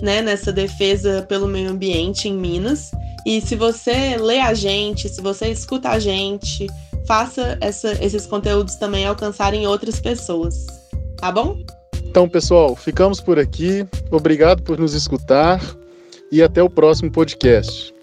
né, 0.02 0.20
nessa 0.20 0.52
defesa 0.52 1.24
pelo 1.28 1.46
meio 1.48 1.70
ambiente 1.70 2.28
em 2.28 2.36
Minas. 2.36 2.90
E 3.26 3.40
se 3.40 3.56
você 3.56 4.16
lê 4.18 4.38
a 4.38 4.52
gente, 4.52 5.08
se 5.08 5.20
você 5.22 5.48
escuta 5.48 5.90
a 5.90 5.98
gente, 5.98 6.66
faça 7.06 7.56
essa, 7.60 7.92
esses 8.04 8.26
conteúdos 8.26 8.74
também 8.76 9.06
alcançarem 9.06 9.66
outras 9.66 9.98
pessoas. 9.98 10.66
Tá 11.16 11.32
bom? 11.32 11.58
Então, 12.04 12.28
pessoal, 12.28 12.76
ficamos 12.76 13.20
por 13.20 13.38
aqui. 13.38 13.86
Obrigado 14.10 14.62
por 14.62 14.78
nos 14.78 14.94
escutar 14.94 15.60
e 16.30 16.42
até 16.42 16.62
o 16.62 16.68
próximo 16.68 17.10
podcast. 17.10 17.94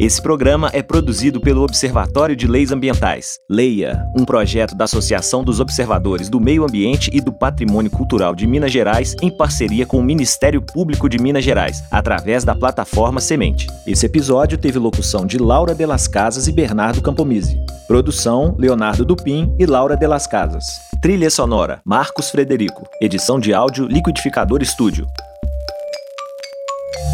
Esse 0.00 0.22
programa 0.22 0.70
é 0.72 0.82
produzido 0.82 1.42
pelo 1.42 1.62
Observatório 1.62 2.34
de 2.34 2.46
Leis 2.46 2.72
Ambientais, 2.72 3.38
Leia, 3.50 4.02
um 4.16 4.24
projeto 4.24 4.74
da 4.74 4.84
Associação 4.84 5.44
dos 5.44 5.60
Observadores 5.60 6.30
do 6.30 6.40
Meio 6.40 6.64
Ambiente 6.64 7.10
e 7.12 7.20
do 7.20 7.30
Patrimônio 7.30 7.90
Cultural 7.90 8.34
de 8.34 8.46
Minas 8.46 8.72
Gerais, 8.72 9.14
em 9.20 9.30
parceria 9.30 9.84
com 9.84 9.98
o 9.98 10.02
Ministério 10.02 10.62
Público 10.62 11.06
de 11.06 11.18
Minas 11.18 11.44
Gerais, 11.44 11.84
através 11.90 12.44
da 12.44 12.54
plataforma 12.54 13.20
Semente. 13.20 13.66
Esse 13.86 14.06
episódio 14.06 14.56
teve 14.56 14.78
locução 14.78 15.26
de 15.26 15.36
Laura 15.36 15.74
de 15.74 15.84
las 15.84 16.08
Casas 16.08 16.48
e 16.48 16.52
Bernardo 16.52 17.02
Campomise. 17.02 17.60
Produção: 17.86 18.56
Leonardo 18.58 19.04
Dupin 19.04 19.54
e 19.58 19.66
Laura 19.66 19.98
de 19.98 20.06
las 20.06 20.26
Casas. 20.26 20.64
Trilha 21.02 21.28
sonora: 21.28 21.82
Marcos 21.84 22.30
Frederico. 22.30 22.88
Edição 23.02 23.38
de 23.38 23.52
áudio: 23.52 23.86
Liquidificador 23.86 24.62
Estúdio. 24.62 25.06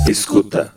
Escuta. 0.09 0.71